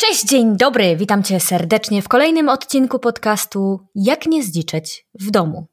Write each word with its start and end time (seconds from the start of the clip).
Cześć, 0.00 0.24
dzień 0.24 0.56
dobry, 0.56 0.96
witam 0.96 1.22
Cię 1.22 1.40
serdecznie 1.40 2.02
w 2.02 2.08
kolejnym 2.08 2.48
odcinku 2.48 2.98
podcastu 2.98 3.80
Jak 3.94 4.26
nie 4.26 4.42
zdziczeć 4.42 5.06
w 5.20 5.30
domu. 5.30 5.66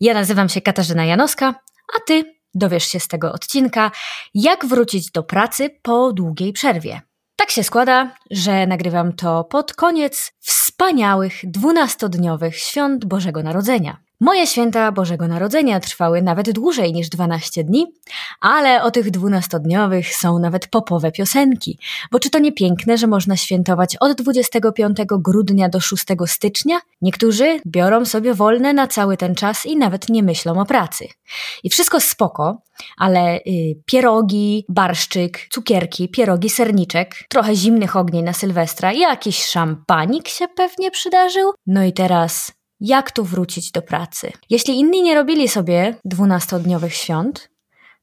Ja 0.00 0.14
nazywam 0.14 0.48
się 0.48 0.60
Katarzyna 0.60 1.04
Janowska, 1.04 1.54
a 1.96 2.00
Ty 2.06 2.34
dowiesz 2.54 2.84
się 2.84 3.00
z 3.00 3.08
tego 3.08 3.32
odcinka, 3.32 3.90
jak 4.34 4.66
wrócić 4.66 5.10
do 5.10 5.22
pracy 5.22 5.70
po 5.82 6.12
długiej 6.12 6.52
przerwie. 6.52 7.00
Tak 7.36 7.50
się 7.50 7.64
składa, 7.64 8.14
że 8.30 8.66
nagrywam 8.66 9.12
to 9.12 9.44
pod 9.44 9.72
koniec 9.72 10.32
wspaniałych 10.40 11.34
dwunastodniowych 11.44 12.56
świąt 12.56 13.04
Bożego 13.04 13.42
Narodzenia. 13.42 13.96
Moje 14.20 14.46
święta 14.46 14.92
Bożego 14.92 15.28
Narodzenia 15.28 15.80
trwały 15.80 16.22
nawet 16.22 16.50
dłużej 16.52 16.92
niż 16.92 17.08
12 17.08 17.64
dni, 17.64 17.86
ale 18.40 18.82
o 18.82 18.90
tych 18.90 19.10
dwunastodniowych 19.10 20.14
są 20.14 20.38
nawet 20.38 20.66
popowe 20.66 21.12
piosenki. 21.12 21.78
Bo 22.12 22.18
czy 22.18 22.30
to 22.30 22.38
nie 22.38 22.52
piękne, 22.52 22.98
że 22.98 23.06
można 23.06 23.36
świętować 23.36 23.96
od 24.00 24.12
25 24.12 24.98
grudnia 25.10 25.68
do 25.68 25.80
6 25.80 26.04
stycznia? 26.26 26.80
Niektórzy 27.02 27.60
biorą 27.66 28.04
sobie 28.04 28.34
wolne 28.34 28.72
na 28.72 28.86
cały 28.86 29.16
ten 29.16 29.34
czas 29.34 29.66
i 29.66 29.76
nawet 29.76 30.08
nie 30.08 30.22
myślą 30.22 30.60
o 30.60 30.64
pracy. 30.64 31.08
I 31.64 31.70
wszystko 31.70 32.00
spoko, 32.00 32.62
ale 32.96 33.36
y, 33.36 33.40
pierogi, 33.86 34.64
barszczyk, 34.68 35.48
cukierki, 35.50 36.08
pierogi, 36.08 36.50
serniczek, 36.50 37.14
trochę 37.28 37.56
zimnych 37.56 37.96
ogni 37.96 38.22
na 38.22 38.32
Sylwestra, 38.32 38.92
jakiś 38.92 39.44
szampanik 39.44 40.28
się 40.28 40.48
pewnie 40.48 40.90
przydarzył. 40.90 41.52
No 41.66 41.84
i 41.84 41.92
teraz 41.92 42.52
jak 42.84 43.12
tu 43.12 43.24
wrócić 43.24 43.70
do 43.70 43.82
pracy. 43.82 44.32
Jeśli 44.50 44.78
inni 44.78 45.02
nie 45.02 45.14
robili 45.14 45.48
sobie 45.48 45.94
dwunastodniowych 46.04 46.94
świąt, 46.94 47.50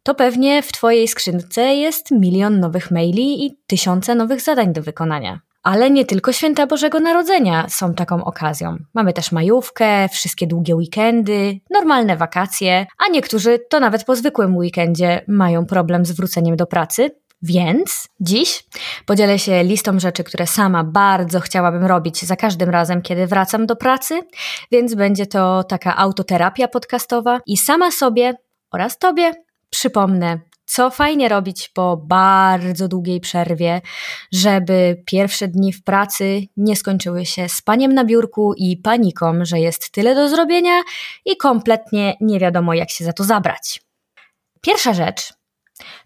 to 0.03 0.16
pewnie 0.16 0.62
w 0.62 0.72
Twojej 0.72 1.08
skrzynce 1.08 1.62
jest 1.62 2.12
milion 2.12 2.59
nowych 2.59 2.91
maili 2.91 3.45
i 3.45 3.58
tysiące 3.67 4.16
nowych 4.16 4.41
zadań 4.41 4.73
do 4.73 4.81
wykonania. 4.81 5.39
Ale 5.63 5.91
nie 5.91 6.05
tylko 6.05 6.31
święta 6.34 6.67
Bożego 6.67 6.99
Narodzenia 6.99 7.66
są 7.70 7.94
taką 7.94 8.23
okazją. 8.23 8.77
Mamy 8.94 9.13
też 9.13 9.31
majówkę, 9.31 10.09
wszystkie 10.09 10.47
długie 10.47 10.75
weekendy, 10.75 11.59
normalne 11.70 12.17
wakacje, 12.17 12.86
a 13.08 13.11
niektórzy 13.11 13.59
to 13.70 13.80
nawet 13.80 14.03
po 14.03 14.16
zwykłym 14.16 14.58
weekendzie 14.58 15.25
mają 15.27 15.66
problem 15.66 16.05
z 16.05 16.11
wróceniem 16.11 16.55
do 16.55 16.66
pracy, 16.66 17.11
więc 17.44 18.08
dziś 18.20 18.64
podzielę 19.06 19.39
się 19.39 19.64
listą 19.64 20.00
rzeczy, 20.00 20.23
które 20.23 20.47
sama 20.47 20.84
bardzo 20.84 21.39
chciałabym 21.39 21.86
robić 21.86 22.22
za 22.22 22.36
każdym 22.36 22.70
razem, 22.70 23.02
kiedy 23.02 23.28
wracam 23.28 23.66
do 23.66 23.75
pracy, 23.75 24.22
więc 24.72 24.95
będzie 24.95 25.25
to 25.25 25.64
taka 25.64 25.98
autoterapia 25.98 26.67
podcastowa 26.67 27.39
i 27.45 27.58
sama 27.58 27.92
sobie 27.92 28.33
oraz 28.72 28.98
Tobie 28.98 29.31
przypomnę, 29.70 30.39
co 30.66 30.89
fajnie 30.89 31.30
robić 31.30 31.70
po 31.70 31.98
bardzo 31.98 32.88
długiej 32.88 33.20
przerwie, 33.20 33.81
żeby 34.31 35.03
pierwsze 35.05 35.48
dni 35.48 35.73
w 35.73 35.83
pracy 35.83 36.42
nie 36.58 36.76
skończyły 36.76 37.26
się 37.26 37.50
spaniem 37.50 37.94
na 37.94 38.05
biurku 38.05 38.53
i 38.58 38.78
paniką, 38.78 39.33
że 39.42 39.59
jest 39.59 39.92
tyle 39.92 40.16
do 40.16 40.30
zrobienia 40.30 40.81
i 41.26 41.38
kompletnie 41.38 42.17
nie 42.22 42.39
wiadomo, 42.39 42.73
jak 42.73 42.89
się 42.89 43.05
za 43.05 43.14
to 43.14 43.23
zabrać. 43.23 43.81
Pierwsza 44.61 44.94
rzecz 44.94 45.41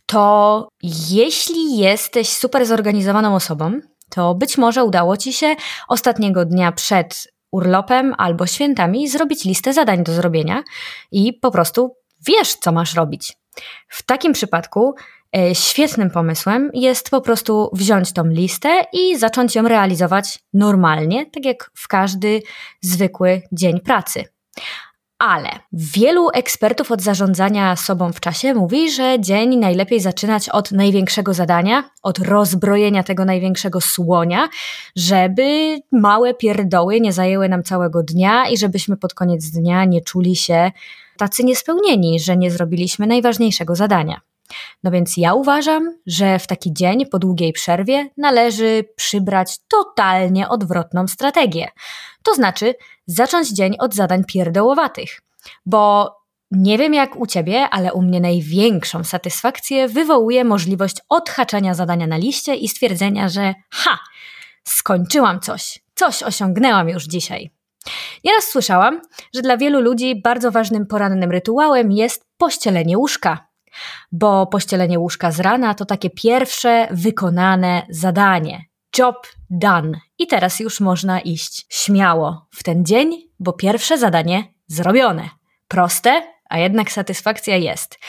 to 0.05 0.67
jeśli 1.09 1.77
jesteś 1.77 2.29
super 2.29 2.65
zorganizowaną 2.65 3.35
osobą, 3.35 3.79
to 4.09 4.35
być 4.35 4.57
może 4.57 4.83
udało 4.83 5.17
Ci 5.17 5.33
się 5.33 5.55
ostatniego 5.87 6.45
dnia 6.45 6.71
przed 6.71 7.27
urlopem 7.51 8.15
albo 8.17 8.47
świętami 8.47 9.09
zrobić 9.09 9.45
listę 9.45 9.73
zadań 9.73 10.03
do 10.03 10.13
zrobienia 10.13 10.63
i 11.11 11.33
po 11.33 11.51
prostu 11.51 11.95
wiesz, 12.27 12.55
co 12.55 12.71
masz 12.71 12.95
robić. 12.95 13.33
W 13.87 14.03
takim 14.03 14.33
przypadku 14.33 14.95
e, 15.37 15.55
świetnym 15.55 16.09
pomysłem 16.09 16.69
jest 16.73 17.09
po 17.09 17.21
prostu 17.21 17.69
wziąć 17.73 18.13
tą 18.13 18.25
listę 18.25 18.85
i 18.93 19.17
zacząć 19.17 19.55
ją 19.55 19.67
realizować 19.67 20.39
normalnie, 20.53 21.25
tak 21.25 21.45
jak 21.45 21.71
w 21.73 21.87
każdy 21.87 22.41
zwykły 22.81 23.41
dzień 23.51 23.79
pracy. 23.79 24.23
Ale 25.19 25.49
wielu 25.73 26.29
ekspertów 26.33 26.91
od 26.91 27.01
zarządzania 27.01 27.75
sobą 27.75 28.13
w 28.13 28.19
czasie 28.19 28.53
mówi, 28.53 28.91
że 28.91 29.19
dzień 29.19 29.57
najlepiej 29.57 29.99
zaczynać 29.99 30.49
od 30.49 30.71
największego 30.71 31.33
zadania, 31.33 31.89
od 32.03 32.19
rozbrojenia 32.19 33.03
tego 33.03 33.25
największego 33.25 33.81
słonia, 33.81 34.49
żeby 34.95 35.79
małe 35.91 36.33
pierdoły 36.33 37.01
nie 37.01 37.13
zajęły 37.13 37.49
nam 37.49 37.63
całego 37.63 38.03
dnia 38.03 38.49
i 38.49 38.57
żebyśmy 38.57 38.97
pod 38.97 39.13
koniec 39.13 39.49
dnia 39.49 39.85
nie 39.85 40.01
czuli 40.01 40.35
się 40.35 40.71
tacy 41.17 41.43
niespełnieni, 41.43 42.19
że 42.19 42.37
nie 42.37 42.51
zrobiliśmy 42.51 43.07
najważniejszego 43.07 43.75
zadania. 43.75 44.21
No 44.83 44.91
więc 44.91 45.17
ja 45.17 45.33
uważam, 45.33 45.97
że 46.05 46.39
w 46.39 46.47
taki 46.47 46.73
dzień 46.73 47.05
po 47.05 47.19
długiej 47.19 47.53
przerwie 47.53 48.09
należy 48.17 48.83
przybrać 48.95 49.57
totalnie 49.67 50.49
odwrotną 50.49 51.07
strategię. 51.07 51.67
To 52.23 52.33
znaczy 52.33 52.75
zacząć 53.07 53.49
dzień 53.49 53.75
od 53.79 53.93
zadań 53.93 54.23
pierdołowatych, 54.23 55.21
bo 55.65 56.11
nie 56.51 56.77
wiem 56.77 56.93
jak 56.93 57.15
u 57.15 57.27
ciebie, 57.27 57.69
ale 57.69 57.93
u 57.93 58.01
mnie 58.01 58.21
największą 58.21 59.03
satysfakcję 59.03 59.87
wywołuje 59.87 60.43
możliwość 60.43 60.95
odhaczenia 61.09 61.73
zadania 61.73 62.07
na 62.07 62.17
liście 62.17 62.55
i 62.55 62.67
stwierdzenia, 62.67 63.29
że 63.29 63.53
ha, 63.71 63.99
skończyłam 64.67 65.39
coś, 65.39 65.79
coś 65.95 66.23
osiągnęłam 66.23 66.89
już 66.89 67.03
dzisiaj. 67.03 67.51
Nieraz 68.23 68.43
słyszałam, 68.43 69.01
że 69.35 69.41
dla 69.41 69.57
wielu 69.57 69.81
ludzi 69.81 70.21
bardzo 70.21 70.51
ważnym 70.51 70.87
porannym 70.87 71.31
rytuałem 71.31 71.91
jest 71.91 72.25
pościelenie 72.37 72.97
łóżka 72.97 73.47
bo 74.11 74.47
pościelenie 74.47 74.99
łóżka 74.99 75.31
z 75.31 75.39
rana 75.39 75.73
to 75.73 75.85
takie 75.85 76.09
pierwsze 76.09 76.87
wykonane 76.91 77.85
zadanie. 77.89 78.65
Job 78.97 79.27
done. 79.49 79.99
I 80.17 80.27
teraz 80.27 80.59
już 80.59 80.79
można 80.79 81.19
iść 81.19 81.65
śmiało 81.69 82.47
w 82.51 82.63
ten 82.63 82.85
dzień, 82.85 83.29
bo 83.39 83.53
pierwsze 83.53 83.97
zadanie 83.97 84.53
zrobione. 84.67 85.29
Proste, 85.67 86.34
a 86.49 86.59
jednak 86.59 86.91
satysfakcja 86.91 87.57
jest. 87.57 87.99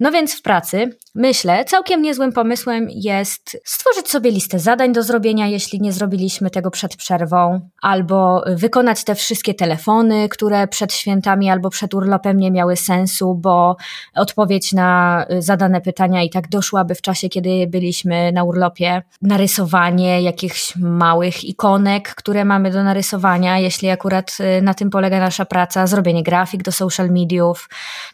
No 0.00 0.12
więc 0.12 0.38
w 0.38 0.42
pracy, 0.42 0.98
myślę, 1.14 1.64
całkiem 1.64 2.02
niezłym 2.02 2.32
pomysłem 2.32 2.86
jest 2.90 3.62
stworzyć 3.64 4.08
sobie 4.08 4.30
listę 4.30 4.58
zadań 4.58 4.92
do 4.92 5.02
zrobienia, 5.02 5.46
jeśli 5.46 5.80
nie 5.80 5.92
zrobiliśmy 5.92 6.50
tego 6.50 6.70
przed 6.70 6.96
przerwą, 6.96 7.60
albo 7.82 8.44
wykonać 8.46 9.04
te 9.04 9.14
wszystkie 9.14 9.54
telefony, 9.54 10.28
które 10.28 10.68
przed 10.68 10.92
świętami 10.92 11.50
albo 11.50 11.70
przed 11.70 11.94
urlopem 11.94 12.36
nie 12.36 12.50
miały 12.50 12.76
sensu, 12.76 13.34
bo 13.34 13.76
odpowiedź 14.14 14.72
na 14.72 15.24
zadane 15.38 15.80
pytania 15.80 16.22
i 16.22 16.30
tak 16.30 16.48
doszłaby 16.48 16.94
w 16.94 17.02
czasie, 17.02 17.28
kiedy 17.28 17.66
byliśmy 17.66 18.32
na 18.32 18.44
urlopie. 18.44 19.02
Narysowanie 19.22 20.22
jakichś 20.22 20.76
małych 20.76 21.44
ikonek, 21.44 22.14
które 22.14 22.44
mamy 22.44 22.70
do 22.70 22.84
narysowania, 22.84 23.58
jeśli 23.58 23.88
akurat 23.90 24.36
y, 24.58 24.62
na 24.62 24.74
tym 24.74 24.90
polega 24.90 25.20
nasza 25.20 25.44
praca, 25.44 25.86
zrobienie 25.86 26.22
grafik 26.22 26.62
do 26.62 26.72
social 26.72 27.10
mediów, 27.10 27.68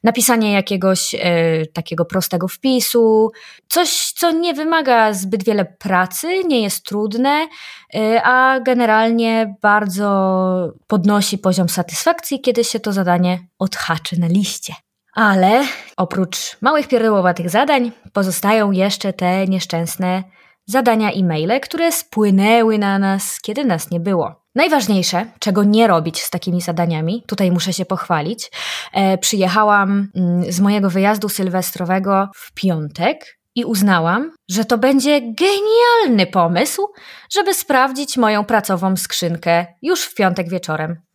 napisanie 0.05 0.53
jakiegoś 0.53 1.15
e, 1.15 1.67
takiego 1.67 2.05
prostego 2.05 2.49
wpisu, 2.49 3.31
coś, 3.69 4.13
co 4.17 4.31
nie 4.31 4.55
wymaga 4.55 5.13
zbyt 5.13 5.45
wiele 5.45 5.65
pracy, 5.65 6.45
nie 6.45 6.63
jest 6.63 6.85
trudne, 6.85 7.49
e, 7.95 8.23
a 8.23 8.61
generalnie 8.61 9.55
bardzo 9.63 10.73
podnosi 10.87 11.39
poziom 11.39 11.69
satysfakcji, 11.69 12.41
kiedy 12.41 12.65
się 12.65 12.81
to 12.81 12.93
zadanie 12.93 13.39
odhaczy 13.59 14.21
na 14.21 14.27
liście. 14.27 14.75
Ale 15.15 15.65
oprócz 15.97 16.57
małych 16.61 16.89
pierdołowatych 16.89 17.51
zadań 17.51 17.93
pozostają 18.13 18.71
jeszcze 18.71 19.13
te 19.13 19.47
nieszczęsne 19.47 20.25
zadania 20.67 21.11
e-maile, 21.13 21.61
które 21.61 21.93
spłynęły 21.93 22.79
na 22.79 22.99
nas, 22.99 23.41
kiedy 23.41 23.65
nas 23.65 23.91
nie 23.91 24.01
było. 24.01 24.47
Najważniejsze, 24.55 25.27
czego 25.39 25.65
nie 25.65 25.87
robić 25.87 26.23
z 26.23 26.31
takimi 26.31 26.61
zadaniami, 26.61 27.25
tutaj 27.27 27.51
muszę 27.51 27.73
się 27.73 27.85
pochwalić. 27.85 28.51
E, 28.93 29.19
przyjechałam 29.19 30.09
mm, 30.15 30.53
z 30.53 30.61
mojego 30.61 30.91
wyjazdu 30.91 31.29
sylwestrowego 31.29 32.29
w 32.37 32.53
piątek 32.55 33.39
i 33.55 33.65
uznałam, 33.65 34.33
że 34.51 34.65
to 34.65 34.79
będzie 34.79 35.21
genialny 35.21 36.27
pomysł, 36.27 36.89
żeby 37.33 37.55
sprawdzić 37.55 38.17
moją 38.17 38.45
pracową 38.45 38.97
skrzynkę 38.97 39.67
już 39.83 40.05
w 40.05 40.15
piątek 40.15 40.49
wieczorem. 40.49 41.06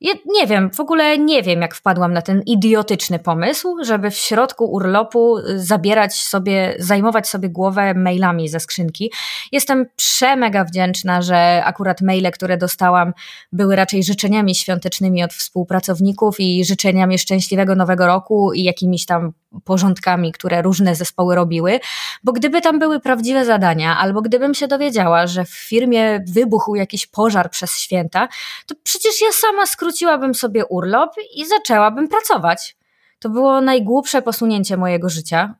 Ja 0.00 0.12
nie 0.26 0.46
wiem, 0.46 0.70
w 0.70 0.80
ogóle 0.80 1.18
nie 1.18 1.42
wiem, 1.42 1.60
jak 1.60 1.74
wpadłam 1.74 2.12
na 2.12 2.22
ten 2.22 2.42
idiotyczny 2.46 3.18
pomysł, 3.18 3.76
żeby 3.84 4.10
w 4.10 4.14
środku 4.14 4.64
urlopu 4.64 5.38
y, 5.38 5.60
zabierać 5.60 6.14
sobie, 6.14 6.74
zajmować 6.78 7.28
sobie 7.28 7.48
głowę 7.48 7.94
mailami 7.94 8.48
ze 8.48 8.60
skrzynki. 8.60 9.12
Jestem 9.52 9.86
przemega 9.96 10.64
wdzięczna, 10.64 11.22
że 11.22 11.64
akurat 11.64 12.00
maile, 12.00 12.30
które 12.32 12.56
dostałam, 12.56 13.12
były 13.52 13.76
raczej 13.76 14.04
życzeniami 14.04 14.54
świątecznymi 14.54 15.24
od 15.24 15.32
współpracowników 15.32 16.40
i 16.40 16.64
życzeniami 16.64 17.18
szczęśliwego 17.18 17.74
nowego 17.74 18.06
roku 18.06 18.52
i 18.52 18.62
jakimiś 18.62 19.06
tam 19.06 19.32
porządkami, 19.64 20.32
które 20.32 20.62
różne 20.62 20.94
zespoły 20.94 21.34
robiły, 21.34 21.80
bo 22.24 22.32
gdyby 22.32 22.60
tam 22.60 22.78
były 22.78 23.00
prawdziwe 23.00 23.44
zadania, 23.44 23.98
albo 23.98 24.22
gdybym 24.22 24.54
się 24.54 24.68
dowiedziała, 24.68 25.26
że 25.26 25.44
w 25.44 25.50
firmie 25.50 26.24
wybuchł 26.28 26.74
jakiś 26.74 27.06
pożar 27.06 27.50
przez 27.50 27.78
święta, 27.78 28.28
to 28.66 28.74
przecież 28.82 29.20
ja 29.20 29.28
sama 29.32 29.66
skróciłabym 29.66 30.34
sobie 30.34 30.66
urlop 30.66 31.10
i 31.34 31.46
zaczęłabym 31.46 32.08
pracować. 32.08 32.76
To 33.18 33.28
było 33.28 33.60
najgłupsze 33.60 34.22
posunięcie 34.22 34.76
mojego 34.76 35.08
życia. 35.08 35.54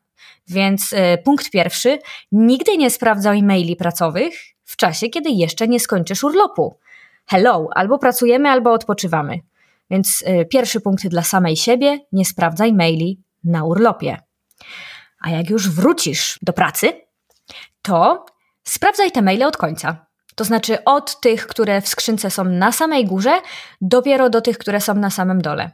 Więc 0.48 0.92
y, 0.92 0.96
punkt 1.24 1.50
pierwszy, 1.50 1.98
nigdy 2.32 2.76
nie 2.76 2.90
sprawdzał 2.90 3.32
e-maili 3.34 3.76
pracowych 3.76 4.34
w 4.64 4.76
czasie, 4.76 5.08
kiedy 5.08 5.30
jeszcze 5.30 5.68
nie 5.68 5.80
skończysz 5.80 6.24
urlopu. 6.24 6.78
Hello, 7.26 7.68
albo 7.74 7.98
pracujemy, 7.98 8.48
albo 8.48 8.72
odpoczywamy. 8.72 9.38
Więc 9.90 10.22
y, 10.22 10.46
pierwszy 10.50 10.80
punkt 10.80 11.06
dla 11.06 11.22
samej 11.22 11.56
siebie: 11.56 11.98
nie 12.12 12.24
sprawdzaj 12.24 12.72
maili 12.72 13.20
na 13.44 13.64
urlopie. 13.64 14.16
A 15.20 15.30
jak 15.30 15.50
już 15.50 15.70
wrócisz 15.70 16.38
do 16.42 16.52
pracy, 16.52 16.92
to 17.82 18.24
sprawdzaj 18.64 19.12
te 19.12 19.22
maile 19.22 19.42
od 19.42 19.56
końca. 19.56 20.06
To 20.34 20.44
znaczy 20.44 20.84
od 20.84 21.20
tych, 21.20 21.46
które 21.46 21.80
w 21.80 21.88
skrzynce 21.88 22.30
są 22.30 22.44
na 22.44 22.72
samej 22.72 23.06
górze, 23.06 23.40
dopiero 23.80 24.30
do 24.30 24.40
tych, 24.40 24.58
które 24.58 24.80
są 24.80 24.94
na 24.94 25.10
samym 25.10 25.42
dole. 25.42 25.70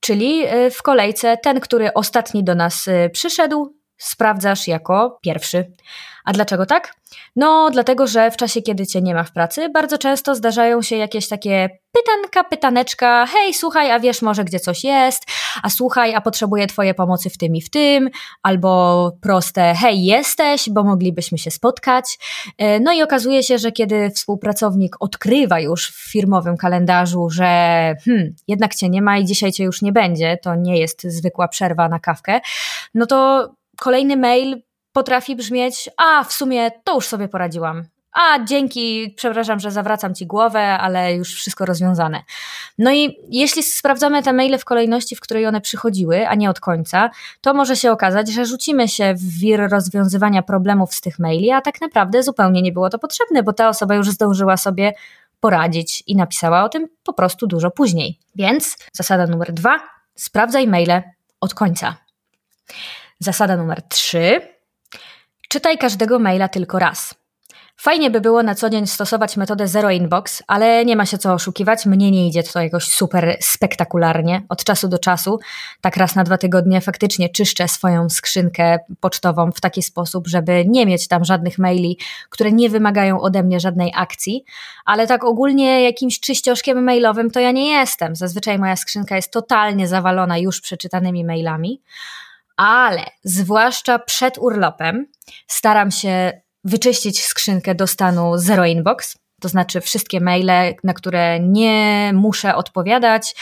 Czyli 0.00 0.54
y, 0.54 0.70
w 0.70 0.82
kolejce 0.82 1.36
ten, 1.36 1.60
który 1.60 1.94
ostatni 1.94 2.44
do 2.44 2.54
nas 2.54 2.88
y, 2.88 3.10
przyszedł, 3.12 3.76
sprawdzasz 3.96 4.68
jako 4.68 5.18
pierwszy. 5.22 5.72
A 6.30 6.32
dlaczego 6.32 6.66
tak? 6.66 6.94
No, 7.36 7.70
dlatego, 7.72 8.06
że 8.06 8.30
w 8.30 8.36
czasie, 8.36 8.62
kiedy 8.62 8.86
cię 8.86 9.02
nie 9.02 9.14
ma 9.14 9.24
w 9.24 9.32
pracy, 9.32 9.68
bardzo 9.68 9.98
często 9.98 10.34
zdarzają 10.34 10.82
się 10.82 10.96
jakieś 10.96 11.28
takie 11.28 11.70
pytanka, 11.92 12.44
pytaneczka, 12.44 13.26
hej, 13.26 13.54
słuchaj, 13.54 13.90
a 13.90 14.00
wiesz 14.00 14.22
może, 14.22 14.44
gdzie 14.44 14.60
coś 14.60 14.84
jest, 14.84 15.22
a 15.62 15.70
słuchaj, 15.70 16.14
a 16.14 16.20
potrzebuję 16.20 16.66
twojej 16.66 16.94
pomocy 16.94 17.30
w 17.30 17.38
tym 17.38 17.56
i 17.56 17.60
w 17.62 17.70
tym, 17.70 18.10
albo 18.42 19.12
proste, 19.20 19.74
hej, 19.74 20.04
jesteś, 20.04 20.68
bo 20.70 20.84
moglibyśmy 20.84 21.38
się 21.38 21.50
spotkać. 21.50 22.18
E, 22.58 22.80
no 22.80 22.92
i 22.92 23.02
okazuje 23.02 23.42
się, 23.42 23.58
że 23.58 23.72
kiedy 23.72 24.10
współpracownik 24.10 24.96
odkrywa 25.00 25.60
już 25.60 25.88
w 25.88 26.10
firmowym 26.12 26.56
kalendarzu, 26.56 27.30
że 27.30 27.44
hmm, 28.04 28.34
jednak 28.48 28.74
cię 28.74 28.88
nie 28.88 29.02
ma 29.02 29.18
i 29.18 29.24
dzisiaj 29.24 29.52
cię 29.52 29.64
już 29.64 29.82
nie 29.82 29.92
będzie, 29.92 30.38
to 30.42 30.54
nie 30.54 30.78
jest 30.78 31.02
zwykła 31.02 31.48
przerwa 31.48 31.88
na 31.88 31.98
kawkę, 31.98 32.40
no 32.94 33.06
to 33.06 33.48
kolejny 33.76 34.16
mail 34.16 34.62
potrafi 34.92 35.36
brzmieć: 35.36 35.90
A, 35.96 36.24
w 36.24 36.32
sumie 36.32 36.70
to 36.84 36.94
już 36.94 37.06
sobie 37.06 37.28
poradziłam. 37.28 37.84
A, 38.12 38.44
dzięki, 38.44 39.14
przepraszam, 39.16 39.60
że 39.60 39.70
zawracam 39.70 40.14
ci 40.14 40.26
głowę, 40.26 40.60
ale 40.60 41.14
już 41.14 41.34
wszystko 41.34 41.66
rozwiązane. 41.66 42.22
No 42.78 42.92
i 42.92 43.16
jeśli 43.28 43.62
sprawdzamy 43.62 44.22
te 44.22 44.32
maile 44.32 44.58
w 44.58 44.64
kolejności, 44.64 45.16
w 45.16 45.20
której 45.20 45.46
one 45.46 45.60
przychodziły, 45.60 46.28
a 46.28 46.34
nie 46.34 46.50
od 46.50 46.60
końca, 46.60 47.10
to 47.40 47.54
może 47.54 47.76
się 47.76 47.92
okazać, 47.92 48.32
że 48.32 48.46
rzucimy 48.46 48.88
się 48.88 49.14
w 49.14 49.38
wir 49.38 49.70
rozwiązywania 49.70 50.42
problemów 50.42 50.94
z 50.94 51.00
tych 51.00 51.18
maili, 51.18 51.50
a 51.50 51.60
tak 51.60 51.80
naprawdę 51.80 52.22
zupełnie 52.22 52.62
nie 52.62 52.72
było 52.72 52.90
to 52.90 52.98
potrzebne, 52.98 53.42
bo 53.42 53.52
ta 53.52 53.68
osoba 53.68 53.94
już 53.94 54.10
zdążyła 54.10 54.56
sobie 54.56 54.92
poradzić 55.40 56.02
i 56.06 56.16
napisała 56.16 56.64
o 56.64 56.68
tym 56.68 56.88
po 57.04 57.12
prostu 57.12 57.46
dużo 57.46 57.70
później. 57.70 58.18
Więc 58.34 58.76
zasada 58.92 59.26
numer 59.26 59.52
dwa: 59.52 59.80
sprawdzaj 60.14 60.68
maile 60.68 61.02
od 61.40 61.54
końca. 61.54 61.96
Zasada 63.18 63.56
numer 63.56 63.82
trzy 63.82 64.40
Czytaj 65.52 65.78
każdego 65.78 66.18
maila 66.18 66.48
tylko 66.48 66.78
raz. 66.78 67.14
Fajnie 67.76 68.10
by 68.10 68.20
było 68.20 68.42
na 68.42 68.54
co 68.54 68.70
dzień 68.70 68.86
stosować 68.86 69.36
metodę 69.36 69.68
Zero 69.68 69.90
Inbox, 69.90 70.42
ale 70.46 70.84
nie 70.84 70.96
ma 70.96 71.06
się 71.06 71.18
co 71.18 71.32
oszukiwać, 71.32 71.86
mnie 71.86 72.10
nie 72.10 72.28
idzie 72.28 72.42
to 72.42 72.60
jakoś 72.60 72.84
super 72.84 73.36
spektakularnie. 73.40 74.42
Od 74.48 74.64
czasu 74.64 74.88
do 74.88 74.98
czasu, 74.98 75.38
tak 75.80 75.96
raz 75.96 76.14
na 76.14 76.24
dwa 76.24 76.38
tygodnie, 76.38 76.80
faktycznie 76.80 77.28
czyszczę 77.28 77.68
swoją 77.68 78.08
skrzynkę 78.08 78.78
pocztową 79.00 79.52
w 79.52 79.60
taki 79.60 79.82
sposób, 79.82 80.28
żeby 80.28 80.64
nie 80.68 80.86
mieć 80.86 81.08
tam 81.08 81.24
żadnych 81.24 81.58
maili, 81.58 81.98
które 82.28 82.52
nie 82.52 82.70
wymagają 82.70 83.20
ode 83.20 83.42
mnie 83.42 83.60
żadnej 83.60 83.92
akcji, 83.96 84.44
ale 84.84 85.06
tak 85.06 85.24
ogólnie 85.24 85.82
jakimś 85.82 86.20
czyścioszkiem 86.20 86.84
mailowym 86.84 87.30
to 87.30 87.40
ja 87.40 87.52
nie 87.52 87.70
jestem. 87.70 88.16
Zazwyczaj 88.16 88.58
moja 88.58 88.76
skrzynka 88.76 89.16
jest 89.16 89.32
totalnie 89.32 89.88
zawalona 89.88 90.38
już 90.38 90.60
przeczytanymi 90.60 91.24
mailami 91.24 91.80
ale 92.60 93.06
zwłaszcza 93.24 93.98
przed 93.98 94.38
urlopem 94.38 95.06
staram 95.46 95.90
się 95.90 96.40
wyczyścić 96.64 97.24
skrzynkę 97.24 97.74
do 97.74 97.86
stanu 97.86 98.38
zero 98.38 98.66
inbox, 98.66 99.18
to 99.40 99.48
znaczy 99.48 99.80
wszystkie 99.80 100.20
maile, 100.20 100.74
na 100.84 100.94
które 100.94 101.40
nie 101.40 102.10
muszę 102.14 102.54
odpowiadać 102.54 103.34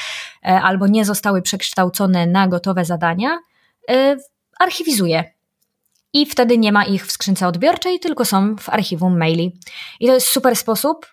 e, 0.44 0.60
albo 0.60 0.86
nie 0.86 1.04
zostały 1.04 1.42
przekształcone 1.42 2.26
na 2.26 2.48
gotowe 2.48 2.84
zadania, 2.84 3.38
e, 3.90 4.16
archiwizuję. 4.60 5.24
I 6.12 6.26
wtedy 6.26 6.58
nie 6.58 6.72
ma 6.72 6.84
ich 6.84 7.06
w 7.06 7.12
skrzynce 7.12 7.46
odbiorczej, 7.46 8.00
tylko 8.00 8.24
są 8.24 8.56
w 8.56 8.68
archiwum 8.68 9.18
maili. 9.18 9.60
I 10.00 10.06
to 10.06 10.14
jest 10.14 10.26
super 10.26 10.56
sposób, 10.56 11.06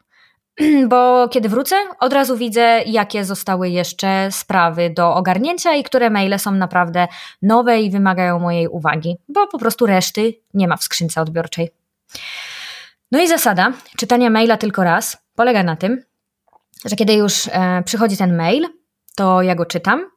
bo 0.88 1.28
kiedy 1.28 1.50
wrócę, 1.50 1.76
od 2.00 2.14
razu 2.14 2.38
widzę, 2.38 2.82
jakie 2.86 3.26
zostały 3.26 3.70
jeszcze 3.70 4.28
sprawy 4.32 4.90
do 4.90 5.16
ogarnięcia 5.16 5.76
i 5.76 5.84
które 5.84 6.10
maile 6.10 6.40
są 6.40 6.52
naprawdę 6.52 7.08
nowe 7.42 7.82
i 7.82 7.92
wymagają 7.92 8.40
mojej 8.40 8.68
uwagi, 8.68 9.18
bo 9.30 9.48
po 9.48 9.60
prostu 9.60 9.86
reszty 9.86 10.34
nie 10.54 10.68
ma 10.68 10.78
w 10.78 10.84
skrzynce 10.84 11.22
odbiorczej. 11.22 11.72
No 13.12 13.22
i 13.22 13.28
zasada 13.28 13.74
czytania 13.98 14.30
maila 14.30 14.58
tylko 14.58 14.84
raz 14.84 15.18
polega 15.36 15.64
na 15.64 15.76
tym, 15.76 16.04
że 16.86 16.96
kiedy 16.96 17.14
już 17.14 17.48
e, 17.48 17.84
przychodzi 17.86 18.18
ten 18.18 18.36
mail, 18.36 18.68
to 19.16 19.42
ja 19.42 19.56
go 19.56 19.66
czytam 19.66 20.15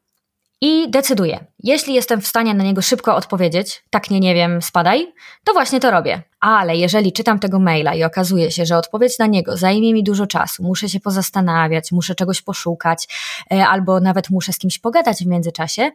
i 0.60 0.90
decyduję. 0.90 1.44
Jeśli 1.62 1.94
jestem 1.94 2.20
w 2.20 2.26
stanie 2.26 2.54
na 2.54 2.64
niego 2.64 2.82
szybko 2.82 3.16
odpowiedzieć, 3.16 3.84
tak 3.90 4.10
nie, 4.10 4.20
nie 4.20 4.34
wiem, 4.34 4.62
spadaj, 4.62 5.12
to 5.44 5.52
właśnie 5.52 5.80
to 5.80 5.90
robię. 5.90 6.22
Ale 6.40 6.76
jeżeli 6.76 7.12
czytam 7.12 7.38
tego 7.38 7.58
maila 7.58 7.94
i 7.94 8.04
okazuje 8.04 8.50
się, 8.50 8.66
że 8.66 8.76
odpowiedź 8.76 9.18
na 9.18 9.26
niego 9.26 9.56
zajmie 9.56 9.94
mi 9.94 10.04
dużo 10.04 10.26
czasu, 10.26 10.62
muszę 10.62 10.88
się 10.88 11.00
pozastanawiać, 11.00 11.92
muszę 11.92 12.14
czegoś 12.14 12.42
poszukać, 12.42 13.08
e, 13.52 13.66
albo 13.66 14.00
nawet 14.00 14.30
muszę 14.30 14.52
z 14.52 14.58
kimś 14.58 14.78
pogadać 14.78 15.24
w 15.24 15.26
międzyczasie, 15.26 15.90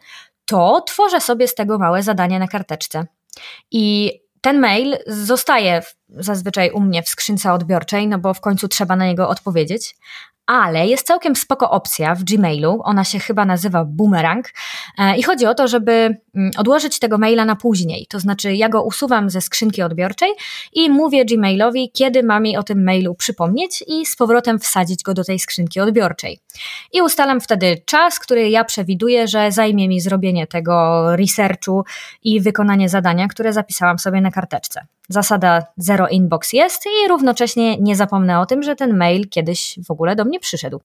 to 0.45 0.81
tworzę 0.81 1.21
sobie 1.21 1.47
z 1.47 1.55
tego 1.55 1.77
małe 1.77 2.03
zadanie 2.03 2.39
na 2.39 2.47
karteczce. 2.47 3.05
I 3.71 4.11
ten 4.41 4.59
mail 4.59 4.97
zostaje 5.07 5.81
zazwyczaj 6.09 6.71
u 6.71 6.79
mnie 6.79 7.03
w 7.03 7.09
skrzynce 7.09 7.53
odbiorczej, 7.53 8.07
no 8.07 8.19
bo 8.19 8.33
w 8.33 8.41
końcu 8.41 8.67
trzeba 8.67 8.95
na 8.95 9.05
niego 9.05 9.29
odpowiedzieć, 9.29 9.95
ale 10.45 10.87
jest 10.87 11.07
całkiem 11.07 11.35
spoko 11.35 11.71
opcja 11.71 12.15
w 12.15 12.23
Gmailu, 12.23 12.81
ona 12.83 13.03
się 13.03 13.19
chyba 13.19 13.45
nazywa 13.45 13.85
Boomerang 13.85 14.49
e, 14.97 15.17
i 15.17 15.23
chodzi 15.23 15.45
o 15.45 15.55
to, 15.55 15.67
żeby 15.67 16.17
mm, 16.35 16.51
odłożyć 16.57 16.99
tego 16.99 17.17
maila 17.17 17.45
na 17.45 17.55
później, 17.55 18.07
to 18.09 18.19
znaczy 18.19 18.53
ja 18.53 18.69
go 18.69 18.83
usuwam 18.83 19.29
ze 19.29 19.41
skrzynki 19.41 19.81
odbiorczej 19.81 20.31
i 20.73 20.89
mówię 20.89 21.25
Gmailowi, 21.25 21.91
kiedy 21.93 22.23
ma 22.23 22.39
mi 22.39 22.57
o 22.57 22.63
tym 22.63 22.83
mailu 22.83 23.15
przypomnieć 23.15 23.83
i 23.87 24.05
z 24.05 24.15
powrotem 24.15 24.59
wsadzić 24.59 25.03
go 25.03 25.13
do 25.13 25.23
tej 25.23 25.39
skrzynki 25.39 25.79
odbiorczej. 25.79 26.39
I 26.93 27.01
ustalam 27.01 27.41
wtedy 27.41 27.81
czas, 27.85 28.19
który 28.19 28.49
ja 28.49 28.63
przewiduję, 28.63 29.27
że 29.27 29.51
zajmie 29.51 29.87
mi 29.87 30.01
zrobienie 30.01 30.47
tego 30.47 31.03
researchu 31.15 31.83
i 32.23 32.41
wykonanie 32.41 32.89
zadania, 32.89 33.27
które 33.27 33.53
zapisałam 33.53 33.99
sobie 33.99 34.21
na 34.21 34.31
karteczce. 34.31 34.87
Zasada 35.09 35.65
zero 35.77 36.07
inbox 36.07 36.53
jest 36.53 36.85
i 36.85 37.07
równocześnie 37.07 37.77
nie 37.77 37.95
zapomnę 37.95 38.39
o 38.39 38.45
tym, 38.45 38.63
że 38.63 38.75
ten 38.75 38.97
mail 38.97 39.29
kiedyś 39.29 39.79
w 39.87 39.91
ogóle 39.91 40.15
do 40.15 40.25
mnie 40.25 40.32
przyszedł. 40.39 40.81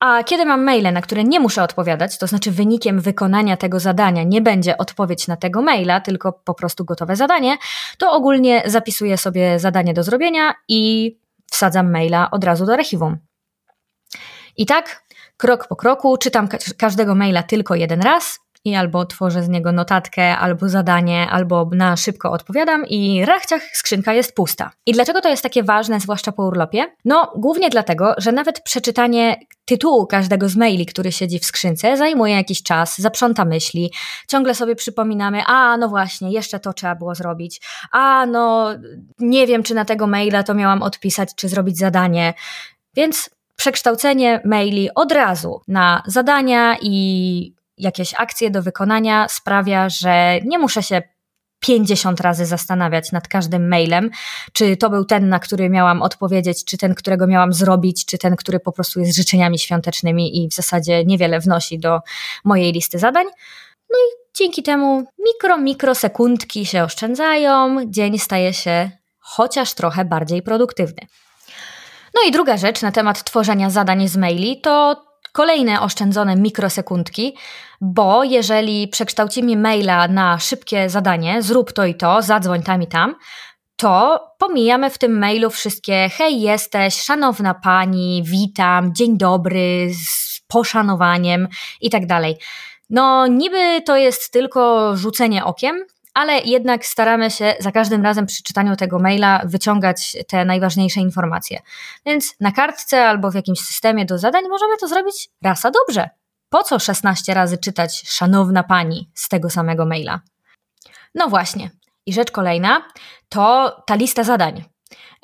A 0.00 0.24
kiedy 0.24 0.44
mam 0.44 0.64
maile, 0.64 0.92
na 0.92 1.02
które 1.02 1.24
nie 1.24 1.40
muszę 1.40 1.62
odpowiadać, 1.62 2.18
to 2.18 2.26
znaczy 2.26 2.50
wynikiem 2.50 3.00
wykonania 3.00 3.56
tego 3.56 3.80
zadania 3.80 4.22
nie 4.22 4.40
będzie 4.40 4.78
odpowiedź 4.78 5.28
na 5.28 5.36
tego 5.36 5.62
maila, 5.62 6.00
tylko 6.00 6.32
po 6.32 6.54
prostu 6.54 6.84
gotowe 6.84 7.16
zadanie, 7.16 7.56
to 7.98 8.12
ogólnie 8.12 8.62
zapisuję 8.66 9.18
sobie 9.18 9.58
zadanie 9.58 9.94
do 9.94 10.02
zrobienia 10.02 10.54
i 10.68 11.12
wsadzam 11.50 11.92
maila 11.92 12.30
od 12.30 12.44
razu 12.44 12.66
do 12.66 12.72
archiwum. 12.72 13.18
I 14.56 14.66
tak, 14.66 15.04
krok 15.36 15.68
po 15.68 15.76
kroku, 15.76 16.16
czytam 16.16 16.48
każdego 16.78 17.14
maila 17.14 17.42
tylko 17.42 17.74
jeden 17.74 18.02
raz, 18.02 18.40
i 18.64 18.74
albo 18.74 19.06
tworzę 19.06 19.42
z 19.42 19.48
niego 19.48 19.72
notatkę, 19.72 20.36
albo 20.36 20.68
zadanie, 20.68 21.28
albo 21.30 21.70
na 21.72 21.96
szybko 21.96 22.30
odpowiadam 22.30 22.86
i 22.86 23.24
rachciach 23.24 23.62
skrzynka 23.72 24.12
jest 24.12 24.34
pusta. 24.34 24.70
I 24.86 24.92
dlaczego 24.92 25.20
to 25.20 25.28
jest 25.28 25.42
takie 25.42 25.62
ważne, 25.62 26.00
zwłaszcza 26.00 26.32
po 26.32 26.42
urlopie? 26.42 26.86
No, 27.04 27.32
głównie 27.36 27.70
dlatego, 27.70 28.14
że 28.18 28.32
nawet 28.32 28.60
przeczytanie 28.60 29.40
tytułu 29.64 30.06
każdego 30.06 30.48
z 30.48 30.56
maili, 30.56 30.86
który 30.86 31.12
siedzi 31.12 31.38
w 31.38 31.44
skrzynce, 31.44 31.96
zajmuje 31.96 32.34
jakiś 32.34 32.62
czas, 32.62 32.98
zaprząta 32.98 33.44
myśli. 33.44 33.92
Ciągle 34.28 34.54
sobie 34.54 34.76
przypominamy, 34.76 35.42
a 35.46 35.76
no 35.76 35.88
właśnie, 35.88 36.32
jeszcze 36.32 36.60
to 36.60 36.72
trzeba 36.72 36.94
było 36.94 37.14
zrobić. 37.14 37.60
A 37.92 38.26
no, 38.26 38.68
nie 39.18 39.46
wiem, 39.46 39.62
czy 39.62 39.74
na 39.74 39.84
tego 39.84 40.06
maila 40.06 40.42
to 40.42 40.54
miałam 40.54 40.82
odpisać, 40.82 41.28
czy 41.36 41.48
zrobić 41.48 41.78
zadanie. 41.78 42.34
Więc 42.96 43.30
przekształcenie 43.56 44.40
maili 44.44 44.88
od 44.94 45.12
razu 45.12 45.60
na 45.68 46.02
zadania 46.06 46.76
i 46.82 47.54
jakieś 47.78 48.14
akcje 48.14 48.50
do 48.50 48.62
wykonania 48.62 49.26
sprawia, 49.28 49.88
że 49.88 50.40
nie 50.44 50.58
muszę 50.58 50.82
się 50.82 51.02
50 51.60 52.20
razy 52.20 52.46
zastanawiać 52.46 53.12
nad 53.12 53.28
każdym 53.28 53.68
mailem, 53.68 54.10
czy 54.52 54.76
to 54.76 54.90
był 54.90 55.04
ten, 55.04 55.28
na 55.28 55.38
który 55.38 55.70
miałam 55.70 56.02
odpowiedzieć, 56.02 56.64
czy 56.64 56.78
ten, 56.78 56.94
którego 56.94 57.26
miałam 57.26 57.52
zrobić, 57.52 58.06
czy 58.06 58.18
ten, 58.18 58.36
który 58.36 58.60
po 58.60 58.72
prostu 58.72 59.00
jest 59.00 59.16
życzeniami 59.16 59.58
świątecznymi 59.58 60.44
i 60.44 60.48
w 60.48 60.54
zasadzie 60.54 61.04
niewiele 61.04 61.40
wnosi 61.40 61.78
do 61.78 62.00
mojej 62.44 62.72
listy 62.72 62.98
zadań. 62.98 63.26
No 63.90 63.98
i 63.98 64.34
dzięki 64.38 64.62
temu 64.62 65.04
mikro, 65.26 65.58
mikrosekundki 65.58 66.66
się 66.66 66.84
oszczędzają, 66.84 67.76
dzień 67.86 68.18
staje 68.18 68.52
się 68.52 68.90
chociaż 69.18 69.74
trochę 69.74 70.04
bardziej 70.04 70.42
produktywny. 70.42 71.06
No 72.14 72.20
i 72.28 72.32
druga 72.32 72.56
rzecz 72.56 72.82
na 72.82 72.92
temat 72.92 73.24
tworzenia 73.24 73.70
zadań 73.70 74.08
z 74.08 74.16
maili 74.16 74.60
to 74.60 75.04
kolejne 75.34 75.80
oszczędzone 75.80 76.36
mikrosekundki, 76.36 77.36
bo 77.80 78.24
jeżeli 78.24 78.88
przekształcimy 78.88 79.56
maila 79.56 80.08
na 80.08 80.38
szybkie 80.38 80.90
zadanie, 80.90 81.42
zrób 81.42 81.72
to 81.72 81.84
i 81.84 81.94
to, 81.94 82.22
zadzwoń 82.22 82.62
tam 82.62 82.82
i 82.82 82.86
tam, 82.86 83.14
to 83.76 84.20
pomijamy 84.38 84.90
w 84.90 84.98
tym 84.98 85.18
mailu 85.18 85.50
wszystkie 85.50 86.10
hej 86.12 86.40
jesteś, 86.40 87.02
szanowna 87.02 87.54
pani, 87.54 88.22
witam, 88.26 88.94
dzień 88.94 89.18
dobry, 89.18 89.90
z 89.94 90.40
poszanowaniem 90.48 91.48
i 91.80 91.90
tak 91.90 92.06
dalej. 92.06 92.36
No, 92.90 93.26
niby 93.26 93.82
to 93.86 93.96
jest 93.96 94.32
tylko 94.32 94.96
rzucenie 94.96 95.44
okiem, 95.44 95.84
ale 96.14 96.38
jednak 96.38 96.86
staramy 96.86 97.30
się 97.30 97.54
za 97.60 97.72
każdym 97.72 98.02
razem 98.02 98.26
przy 98.26 98.42
czytaniu 98.42 98.76
tego 98.76 98.98
maila 98.98 99.42
wyciągać 99.44 100.16
te 100.28 100.44
najważniejsze 100.44 101.00
informacje. 101.00 101.60
Więc 102.06 102.34
na 102.40 102.52
kartce 102.52 103.08
albo 103.08 103.30
w 103.30 103.34
jakimś 103.34 103.60
systemie 103.60 104.04
do 104.04 104.18
zadań 104.18 104.44
możemy 104.48 104.76
to 104.76 104.88
zrobić 104.88 105.28
raz 105.42 105.64
a 105.64 105.70
dobrze. 105.70 106.10
Po 106.48 106.62
co 106.62 106.78
16 106.78 107.34
razy 107.34 107.58
czytać 107.58 108.02
szanowna 108.06 108.62
pani 108.62 109.10
z 109.14 109.28
tego 109.28 109.50
samego 109.50 109.86
maila? 109.86 110.20
No 111.14 111.28
właśnie. 111.28 111.70
I 112.06 112.12
rzecz 112.12 112.30
kolejna 112.30 112.88
to 113.28 113.76
ta 113.86 113.94
lista 113.94 114.24
zadań. 114.24 114.64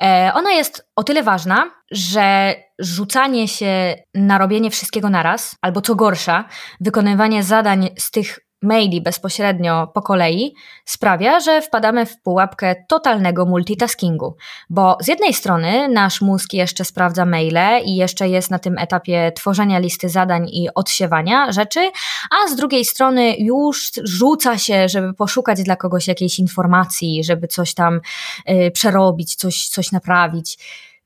E, 0.03 0.31
ona 0.33 0.51
jest 0.51 0.87
o 0.95 1.03
tyle 1.03 1.23
ważna, 1.23 1.71
że 1.91 2.55
rzucanie 2.79 3.47
się 3.47 3.95
na 4.13 4.37
robienie 4.37 4.71
wszystkiego 4.71 5.09
naraz, 5.09 5.55
albo 5.61 5.81
co 5.81 5.95
gorsza, 5.95 6.45
wykonywanie 6.79 7.43
zadań 7.43 7.89
z 7.97 8.11
tych 8.11 8.39
maili 8.61 9.01
bezpośrednio 9.01 9.87
po 9.87 10.01
kolei 10.01 10.53
sprawia, 10.85 11.39
że 11.39 11.61
wpadamy 11.61 12.05
w 12.05 12.21
pułapkę 12.21 12.75
totalnego 12.89 13.45
multitaskingu, 13.45 14.35
bo 14.69 14.97
z 15.01 15.07
jednej 15.07 15.33
strony 15.33 15.89
nasz 15.89 16.21
mózg 16.21 16.53
jeszcze 16.53 16.85
sprawdza 16.85 17.25
maile 17.25 17.83
i 17.85 17.95
jeszcze 17.95 18.29
jest 18.29 18.51
na 18.51 18.59
tym 18.59 18.77
etapie 18.77 19.31
tworzenia 19.35 19.79
listy 19.79 20.09
zadań 20.09 20.49
i 20.49 20.67
odsiewania 20.75 21.51
rzeczy, 21.51 21.91
a 22.31 22.49
z 22.49 22.55
drugiej 22.55 22.85
strony 22.85 23.35
już 23.37 23.91
rzuca 24.03 24.57
się, 24.57 24.89
żeby 24.89 25.13
poszukać 25.13 25.63
dla 25.63 25.75
kogoś 25.75 26.07
jakiejś 26.07 26.39
informacji, 26.39 27.23
żeby 27.23 27.47
coś 27.47 27.73
tam 27.73 28.01
y, 28.49 28.71
przerobić, 28.71 29.35
coś, 29.35 29.67
coś 29.67 29.91
naprawić. 29.91 30.57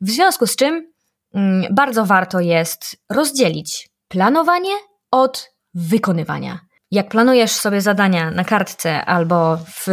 W 0.01 0.09
związku 0.09 0.47
z 0.47 0.55
czym 0.55 0.75
y, 0.75 1.39
bardzo 1.71 2.05
warto 2.05 2.39
jest 2.39 2.97
rozdzielić 3.09 3.89
planowanie 4.07 4.74
od 5.12 5.51
wykonywania. 5.74 6.59
Jak 6.95 7.09
planujesz 7.09 7.51
sobie 7.51 7.81
zadania 7.81 8.31
na 8.31 8.43
kartce 8.43 9.05
albo 9.05 9.57
w 9.57 9.87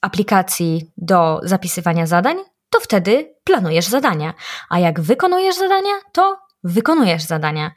aplikacji 0.00 0.90
do 0.96 1.40
zapisywania 1.42 2.06
zadań, 2.06 2.36
to 2.70 2.80
wtedy 2.80 3.34
planujesz 3.44 3.86
zadania. 3.86 4.34
A 4.70 4.78
jak 4.78 5.00
wykonujesz 5.00 5.56
zadania, 5.56 5.92
to 6.12 6.38
wykonujesz 6.64 7.22
zadania. 7.22 7.70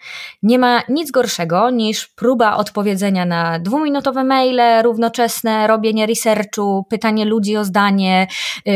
Nie 0.43 0.59
ma 0.59 0.81
nic 0.89 1.11
gorszego 1.11 1.69
niż 1.69 2.07
próba 2.07 2.55
odpowiedzenia 2.55 3.25
na 3.25 3.59
dwuminutowe 3.59 4.23
maile, 4.23 4.83
równoczesne 4.83 5.67
robienie 5.67 6.05
researchu, 6.05 6.85
pytanie 6.89 7.25
ludzi 7.25 7.57
o 7.57 7.65
zdanie, 7.65 8.27
yy, 8.65 8.73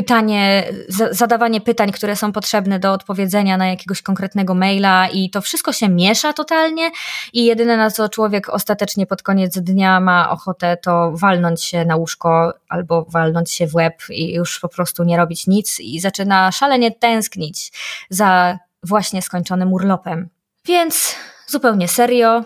pytanie, 0.00 0.72
zadawanie 1.10 1.60
pytań, 1.60 1.92
które 1.92 2.16
są 2.16 2.32
potrzebne 2.32 2.78
do 2.78 2.92
odpowiedzenia 2.92 3.56
na 3.56 3.66
jakiegoś 3.66 4.02
konkretnego 4.02 4.54
maila 4.54 5.08
i 5.08 5.30
to 5.30 5.40
wszystko 5.40 5.72
się 5.72 5.88
miesza 5.88 6.32
totalnie 6.32 6.90
i 7.32 7.44
jedyne 7.44 7.76
na 7.76 7.90
co 7.90 8.08
człowiek 8.08 8.48
ostatecznie 8.48 9.06
pod 9.06 9.22
koniec 9.22 9.58
dnia 9.58 10.00
ma 10.00 10.30
ochotę 10.30 10.76
to 10.76 11.12
walnąć 11.14 11.64
się 11.64 11.84
na 11.84 11.96
łóżko 11.96 12.54
albo 12.68 13.04
walnąć 13.04 13.52
się 13.52 13.66
w 13.66 13.74
łeb 13.74 14.02
i 14.10 14.34
już 14.34 14.60
po 14.60 14.68
prostu 14.68 15.04
nie 15.04 15.16
robić 15.16 15.46
nic 15.46 15.80
i 15.80 16.00
zaczyna 16.00 16.52
szalenie 16.52 16.90
tęsknić 16.90 17.72
za 18.10 18.58
właśnie 18.82 19.22
skończonym 19.22 19.72
urlopem. 19.72 20.28
Więc 20.64 21.14
zupełnie 21.46 21.88
serio, 21.88 22.44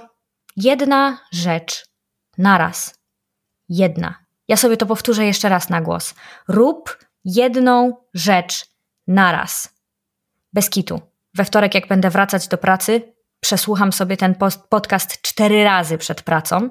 jedna 0.57 1.19
rzecz 1.33 1.87
naraz. 2.39 2.95
Jedna. 3.69 4.15
Ja 4.49 4.57
sobie 4.57 4.77
to 4.77 4.87
powtórzę 4.87 5.25
jeszcze 5.25 5.49
raz 5.49 5.71
na 5.71 5.81
głos. 5.81 6.15
Rób 6.49 7.04
jedną 7.25 7.97
rzecz 8.15 8.67
naraz. 9.07 9.75
Bez 10.53 10.71
kitu. 10.71 11.01
We 11.35 11.45
wtorek, 11.45 11.75
jak 11.75 11.89
będę 11.89 12.11
wracać 12.11 12.49
do 12.49 12.59
pracy, 12.59 13.15
przesłucham 13.41 13.93
sobie 13.93 14.17
ten 14.17 14.35
podcast 14.69 15.23
cztery 15.23 15.65
razy 15.65 15.99
przed 15.99 16.23
pracą. 16.23 16.71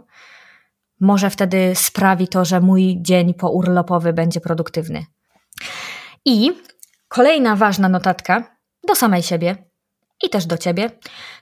Może 1.00 1.30
wtedy 1.30 1.72
sprawi 1.76 2.28
to, 2.28 2.46
że 2.46 2.62
mój 2.62 2.98
dzień 3.02 3.34
pourlopowy 3.34 4.14
będzie 4.14 4.42
produktywny. 4.42 5.06
I 6.26 6.52
kolejna 7.08 7.56
ważna 7.56 7.90
notatka 7.90 8.58
do 8.88 8.96
samej 8.96 9.24
siebie 9.24 9.56
i 10.24 10.30
też 10.30 10.46
do 10.46 10.58
ciebie 10.58 10.92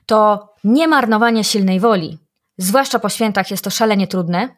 to 0.06 0.48
nie 0.64 0.88
marnowanie 0.88 1.44
silnej 1.44 1.80
woli. 1.80 2.18
Zwłaszcza 2.58 2.98
po 2.98 3.08
świętach 3.08 3.50
jest 3.50 3.64
to 3.64 3.70
szalenie 3.70 4.06
trudne, 4.06 4.56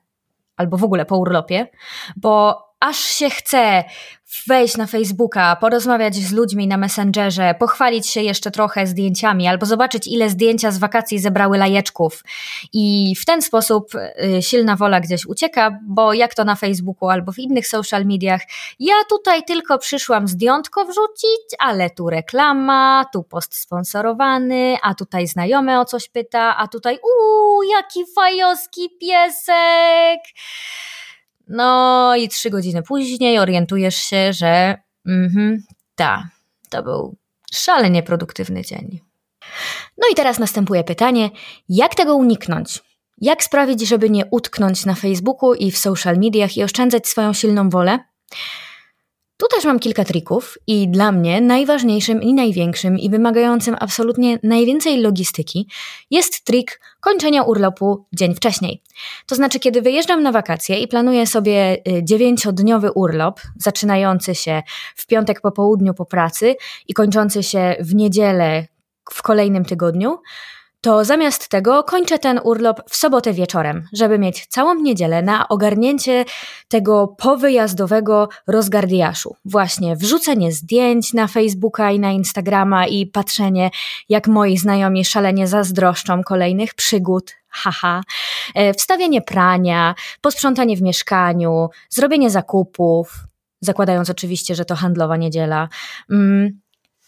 albo 0.56 0.76
w 0.76 0.84
ogóle 0.84 1.06
po 1.06 1.16
urlopie, 1.16 1.68
bo 2.16 2.62
aż 2.84 2.98
się 2.98 3.30
chce 3.30 3.84
wejść 4.46 4.76
na 4.76 4.86
Facebooka, 4.86 5.56
porozmawiać 5.56 6.14
z 6.14 6.32
ludźmi 6.32 6.68
na 6.68 6.76
Messengerze, 6.76 7.54
pochwalić 7.58 8.06
się 8.08 8.22
jeszcze 8.22 8.50
trochę 8.50 8.86
zdjęciami, 8.86 9.48
albo 9.48 9.66
zobaczyć, 9.66 10.06
ile 10.06 10.30
zdjęcia 10.30 10.70
z 10.70 10.78
wakacji 10.78 11.18
zebrały 11.18 11.58
lajeczków. 11.58 12.24
I 12.72 13.14
w 13.20 13.24
ten 13.24 13.42
sposób 13.42 13.94
y, 13.94 14.42
silna 14.42 14.76
wola 14.76 15.00
gdzieś 15.00 15.26
ucieka, 15.26 15.78
bo 15.88 16.12
jak 16.12 16.34
to 16.34 16.44
na 16.44 16.54
Facebooku 16.54 17.08
albo 17.08 17.32
w 17.32 17.38
innych 17.38 17.68
social 17.68 18.04
mediach, 18.04 18.40
ja 18.80 18.94
tutaj 19.10 19.44
tylko 19.44 19.78
przyszłam 19.78 20.28
zdjątko 20.28 20.84
wrzucić, 20.84 21.40
ale 21.58 21.90
tu 21.90 22.10
reklama, 22.10 23.04
tu 23.12 23.22
post 23.22 23.54
sponsorowany, 23.54 24.76
a 24.82 24.94
tutaj 24.94 25.26
znajomy 25.26 25.80
o 25.80 25.84
coś 25.84 26.08
pyta, 26.08 26.56
a 26.56 26.68
tutaj 26.68 26.98
uuu, 27.02 27.62
jaki 27.62 28.04
fajowski 28.14 28.90
piesek. 29.00 30.20
No 31.48 32.16
i 32.16 32.28
trzy 32.28 32.50
godziny 32.50 32.82
później 32.82 33.38
orientujesz 33.38 33.96
się, 33.96 34.32
że 34.32 34.76
mhm, 35.06 35.62
ta, 35.94 36.28
to 36.70 36.82
był 36.82 37.16
szalenie 37.52 38.02
produktywny 38.02 38.62
dzień. 38.62 39.00
No 39.98 40.08
i 40.12 40.14
teraz 40.14 40.38
następuje 40.38 40.84
pytanie, 40.84 41.30
jak 41.68 41.94
tego 41.94 42.16
uniknąć? 42.16 42.82
Jak 43.20 43.42
sprawić, 43.42 43.88
żeby 43.88 44.10
nie 44.10 44.26
utknąć 44.30 44.86
na 44.86 44.94
Facebooku 44.94 45.54
i 45.54 45.70
w 45.70 45.78
social 45.78 46.16
mediach 46.18 46.56
i 46.56 46.64
oszczędzać 46.64 47.08
swoją 47.08 47.32
silną 47.32 47.70
wolę? 47.70 47.98
Tu 49.44 49.48
też 49.48 49.64
mam 49.64 49.78
kilka 49.78 50.04
trików 50.04 50.58
i 50.66 50.88
dla 50.88 51.12
mnie 51.12 51.40
najważniejszym 51.40 52.22
i 52.22 52.34
największym 52.34 52.98
i 52.98 53.10
wymagającym 53.10 53.76
absolutnie 53.80 54.38
najwięcej 54.42 55.00
logistyki 55.00 55.68
jest 56.10 56.44
trik 56.44 56.80
kończenia 57.00 57.42
urlopu 57.42 58.06
dzień 58.12 58.34
wcześniej. 58.34 58.82
To 59.26 59.34
znaczy, 59.34 59.60
kiedy 59.60 59.82
wyjeżdżam 59.82 60.22
na 60.22 60.32
wakacje 60.32 60.78
i 60.78 60.88
planuję 60.88 61.26
sobie 61.26 61.76
y, 61.88 62.04
dziewięciodniowy 62.04 62.92
urlop, 62.92 63.40
zaczynający 63.56 64.34
się 64.34 64.62
w 64.96 65.06
piątek 65.06 65.40
po 65.40 65.52
południu 65.52 65.94
po 65.94 66.06
pracy 66.06 66.56
i 66.88 66.94
kończący 66.94 67.42
się 67.42 67.76
w 67.80 67.94
niedzielę 67.94 68.66
w 69.10 69.22
kolejnym 69.22 69.64
tygodniu, 69.64 70.18
to 70.84 71.04
zamiast 71.04 71.48
tego 71.48 71.84
kończę 71.84 72.18
ten 72.18 72.40
urlop 72.44 72.90
w 72.90 72.96
sobotę 72.96 73.32
wieczorem, 73.32 73.88
żeby 73.92 74.18
mieć 74.18 74.46
całą 74.46 74.74
niedzielę 74.74 75.22
na 75.22 75.48
ogarnięcie 75.48 76.24
tego 76.68 77.08
powyjazdowego 77.08 78.28
rozgardiaszu. 78.46 79.36
Właśnie 79.44 79.96
wrzucenie 79.96 80.52
zdjęć 80.52 81.12
na 81.12 81.26
Facebooka 81.26 81.90
i 81.90 82.00
na 82.00 82.10
Instagrama 82.10 82.86
i 82.86 83.06
patrzenie, 83.06 83.70
jak 84.08 84.28
moi 84.28 84.58
znajomi 84.58 85.04
szalenie 85.04 85.46
zazdroszczą 85.46 86.22
kolejnych 86.22 86.74
przygód, 86.74 87.32
haha, 87.48 88.02
e, 88.54 88.74
wstawienie 88.74 89.22
prania, 89.22 89.94
posprzątanie 90.20 90.76
w 90.76 90.82
mieszkaniu, 90.82 91.68
zrobienie 91.90 92.30
zakupów, 92.30 93.14
zakładając 93.60 94.10
oczywiście, 94.10 94.54
że 94.54 94.64
to 94.64 94.74
handlowa 94.74 95.16
niedziela. 95.16 95.68
Mm, 96.10 96.60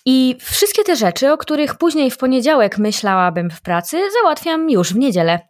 i 0.08 0.36
wszystkie 0.40 0.84
te 0.84 0.96
rzeczy, 0.96 1.32
o 1.32 1.38
których 1.38 1.74
później 1.74 2.10
w 2.10 2.18
poniedziałek 2.18 2.78
myślałabym 2.78 3.50
w 3.50 3.60
pracy, 3.60 4.02
załatwiam 4.12 4.70
już 4.70 4.92
w 4.92 4.96
niedzielę. 4.96 5.40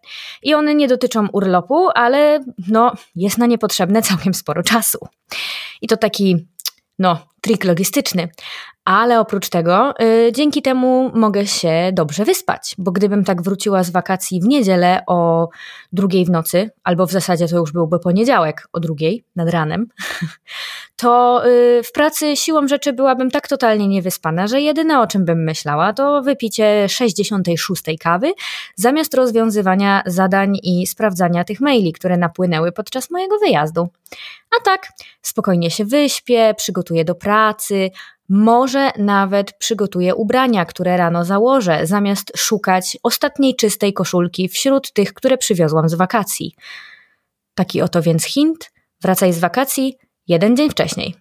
I 0.43 0.55
one 0.55 0.75
nie 0.75 0.89
dotyczą 0.89 1.29
urlopu, 1.33 1.89
ale 1.95 2.41
no, 2.69 2.93
jest 3.17 3.39
na 3.39 3.47
nie 3.47 3.59
potrzebne 3.59 4.03
całkiem 4.09 4.35
sporo 4.35 4.63
czasu. 4.63 4.99
I 5.83 5.89
to 5.89 5.97
taki, 5.97 6.47
no, 6.99 7.27
trik 7.41 7.65
logistyczny. 7.65 8.29
Ale 8.87 9.21
oprócz 9.21 9.49
tego, 9.49 9.95
yy, 9.99 10.33
dzięki 10.33 10.63
temu 10.63 11.11
mogę 11.15 11.47
się 11.47 11.91
dobrze 11.93 12.25
wyspać, 12.25 12.75
bo 12.79 12.93
gdybym 12.93 13.25
tak 13.25 13.43
wróciła 13.43 13.83
z 13.83 13.91
wakacji 13.91 14.41
w 14.41 14.45
niedzielę 14.45 15.03
o 15.07 15.49
drugiej 15.93 16.25
w 16.25 16.31
nocy, 16.31 16.71
albo 16.85 17.07
w 17.07 17.13
zasadzie 17.13 17.49
to 17.49 17.57
już 17.57 17.73
byłby 17.73 17.99
poniedziałek 17.99 18.69
o 18.73 18.81
drugiej 18.81 19.25
nad 19.37 19.51
ranem, 19.51 19.87
to 20.97 21.43
yy, 21.45 21.83
w 21.83 21.93
pracy 21.93 22.37
siłą 22.37 22.69
rzeczy 22.69 22.93
byłabym 22.93 23.31
tak 23.31 23.49
totalnie 23.49 23.89
niewyspana, 23.89 24.47
że 24.47 24.61
jedyne 24.61 25.01
o 25.01 25.07
czym 25.07 25.25
bym 25.25 25.45
myślała 25.45 25.93
to 25.93 26.23
wypicie 26.23 26.89
66 26.89 27.83
kawy 28.01 28.33
zamiast 28.77 29.15
rozwiązywania 29.15 30.03
zadań 30.07 30.57
i 30.63 30.87
sprawdzania 30.87 31.45
tych 31.45 31.61
maili, 31.61 31.93
które 31.93 32.17
napłynęły 32.17 32.73
podczas 32.73 33.11
mojego 33.11 33.39
wyjazdu. 33.39 33.89
A 34.59 34.65
tak, 34.65 34.89
spokojnie 35.23 35.71
się 35.71 35.85
wyśpię, 35.85 36.55
przygotuję 36.57 37.05
do 37.05 37.15
pracy, 37.15 37.91
może 38.29 38.91
nawet 38.99 39.53
przygotuję 39.53 40.15
ubrania, 40.15 40.65
które 40.65 40.97
rano 40.97 41.25
założę, 41.25 41.87
zamiast 41.87 42.33
szukać 42.37 42.99
ostatniej 43.03 43.57
czystej 43.57 43.93
koszulki 43.93 44.49
wśród 44.49 44.93
tych, 44.93 45.15
które 45.15 45.39
przywiozłam 45.39 45.89
z 45.89 45.95
wakacji. 45.95 46.55
Taki 47.55 47.83
oto 47.83 48.03
więc 48.03 48.25
hint: 48.25 48.73
wracaj 49.03 49.33
z 49.33 49.39
wakacji 49.39 49.97
jeden 50.27 50.57
dzień 50.57 50.71
wcześniej. 50.71 51.15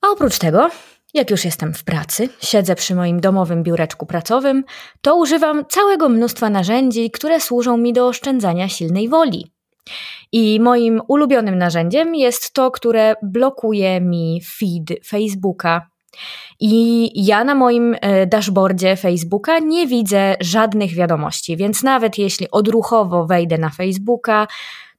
A 0.00 0.08
oprócz 0.08 0.38
tego, 0.38 0.70
jak 1.14 1.30
już 1.30 1.44
jestem 1.44 1.74
w 1.74 1.84
pracy, 1.84 2.28
siedzę 2.40 2.74
przy 2.74 2.94
moim 2.94 3.20
domowym 3.20 3.62
biureczku 3.62 4.06
pracowym, 4.06 4.64
to 5.00 5.16
używam 5.16 5.64
całego 5.68 6.08
mnóstwa 6.08 6.50
narzędzi, 6.50 7.10
które 7.10 7.40
służą 7.40 7.76
mi 7.76 7.92
do 7.92 8.06
oszczędzania 8.06 8.68
silnej 8.68 9.08
woli. 9.08 9.55
I 10.32 10.60
moim 10.60 11.00
ulubionym 11.08 11.58
narzędziem 11.58 12.14
jest 12.14 12.52
to, 12.52 12.70
które 12.70 13.14
blokuje 13.22 14.00
mi 14.00 14.40
feed 14.58 15.06
Facebooka. 15.06 15.86
I 16.60 17.10
ja 17.26 17.44
na 17.44 17.54
moim 17.54 17.96
e, 18.00 18.26
dashboardzie 18.26 18.96
Facebooka 18.96 19.58
nie 19.58 19.86
widzę 19.86 20.34
żadnych 20.40 20.94
wiadomości, 20.94 21.56
więc 21.56 21.82
nawet 21.82 22.18
jeśli 22.18 22.50
odruchowo 22.50 23.26
wejdę 23.26 23.58
na 23.58 23.70
Facebooka, 23.70 24.46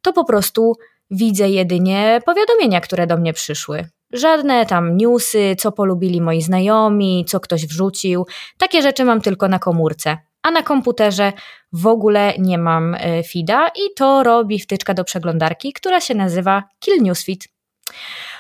to 0.02 0.14
po 0.14 0.26
prostu 0.26 0.74
widzę 1.12 1.50
jedynie 1.50 2.22
powiadomienia, 2.26 2.82
które 2.82 3.08
do 3.08 3.18
mnie 3.18 3.34
przyszły. 3.34 3.90
Żadne 4.14 4.66
tam 4.66 4.98
newsy, 4.98 5.56
co 5.60 5.72
polubili 5.72 6.22
moi 6.22 6.42
znajomi, 6.42 7.26
co 7.28 7.40
ktoś 7.40 7.66
wrzucił. 7.68 8.26
Takie 8.58 8.82
rzeczy 8.82 9.06
mam 9.06 9.22
tylko 9.22 9.48
na 9.48 9.60
komórce. 9.60 10.18
A 10.48 10.52
na 10.52 10.64
komputerze 10.64 11.34
w 11.74 11.88
ogóle 11.88 12.34
nie 12.40 12.58
mam 12.58 12.96
e, 12.96 13.24
feeda 13.24 13.68
i 13.68 13.94
to 13.96 14.24
robi 14.24 14.60
wtyczka 14.60 14.94
do 14.94 15.04
przeglądarki, 15.04 15.74
która 15.74 16.02
się 16.02 16.16
nazywa 16.16 16.64
Kill 16.80 17.04
Newsfeed. 17.04 17.48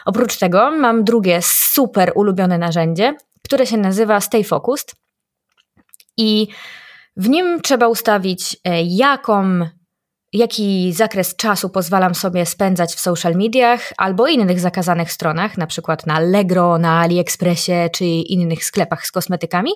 Oprócz 0.05 0.37
tego 0.37 0.71
mam 0.71 1.03
drugie 1.03 1.39
super 1.41 2.11
ulubione 2.15 2.57
narzędzie, 2.57 3.15
które 3.43 3.65
się 3.65 3.77
nazywa 3.77 4.21
Stay 4.21 4.43
Focused 4.43 4.95
i 6.17 6.47
w 7.17 7.29
nim 7.29 7.61
trzeba 7.61 7.87
ustawić, 7.87 8.57
e, 8.63 8.83
jaką 8.83 9.69
jaki 10.33 10.93
zakres 10.93 11.35
czasu 11.35 11.69
pozwalam 11.69 12.15
sobie 12.15 12.45
spędzać 12.45 12.95
w 12.95 12.99
social 12.99 13.35
mediach 13.35 13.93
albo 13.97 14.27
innych 14.27 14.59
zakazanych 14.59 15.11
stronach, 15.11 15.57
na 15.57 15.67
przykład 15.67 16.05
na 16.05 16.13
Allegro, 16.13 16.77
na 16.77 16.99
AliExpressie 16.99 17.89
czy 17.93 18.05
innych 18.05 18.65
sklepach 18.65 19.05
z 19.05 19.11
kosmetykami. 19.11 19.71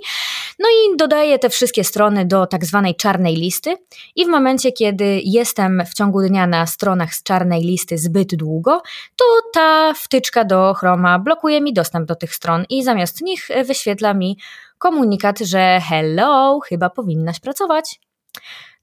No 0.59 0.69
i 0.69 0.97
dodaję 0.97 1.39
te 1.39 1.49
wszystkie 1.49 1.83
strony 1.83 2.25
do 2.25 2.47
tak 2.47 2.65
zwanej 2.65 2.95
czarnej 2.95 3.35
listy 3.35 3.77
i 4.15 4.25
w 4.25 4.27
momencie, 4.27 4.71
kiedy 4.71 5.21
jestem 5.23 5.83
w 5.85 5.93
ciągu 5.93 6.21
dnia 6.21 6.47
na 6.47 6.65
stronach 6.65 7.13
z 7.13 7.23
czarnej 7.23 7.61
listy 7.61 7.97
zbyt 7.97 8.35
długo, 8.35 8.81
to 9.15 9.25
ta 9.53 9.93
wtyczka 9.93 10.45
do 10.45 10.73
Chroma 10.73 11.19
blokuje 11.19 11.61
mi 11.61 11.73
dostęp 11.73 12.07
do 12.07 12.15
tych 12.15 12.35
stron 12.35 12.65
i 12.69 12.83
zamiast 12.83 13.21
nich 13.21 13.47
wyświetla 13.65 14.13
mi 14.13 14.37
komunikat, 14.77 15.39
że 15.39 15.81
hello, 15.89 16.59
chyba 16.59 16.89
powinnaś 16.89 17.39
pracować. 17.39 17.99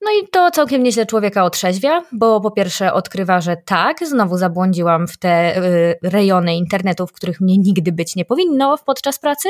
No 0.01 0.11
i 0.11 0.29
to 0.29 0.51
całkiem 0.51 0.83
nieźle 0.83 1.07
człowieka 1.07 1.45
otrzeźwia, 1.45 2.03
bo 2.13 2.41
po 2.41 2.51
pierwsze 2.51 2.93
odkrywa, 2.93 3.41
że 3.41 3.57
tak, 3.57 4.07
znowu 4.07 4.39
zabłądziłam 4.39 5.09
w 5.09 5.19
te 5.19 5.57
y, 5.57 5.99
rejony 6.03 6.57
internetu, 6.57 7.07
w 7.07 7.13
których 7.13 7.41
mnie 7.41 7.59
nigdy 7.59 7.93
być 7.93 8.17
nie 8.17 8.25
powinno 8.25 8.79
podczas 8.87 9.19
pracy. 9.19 9.49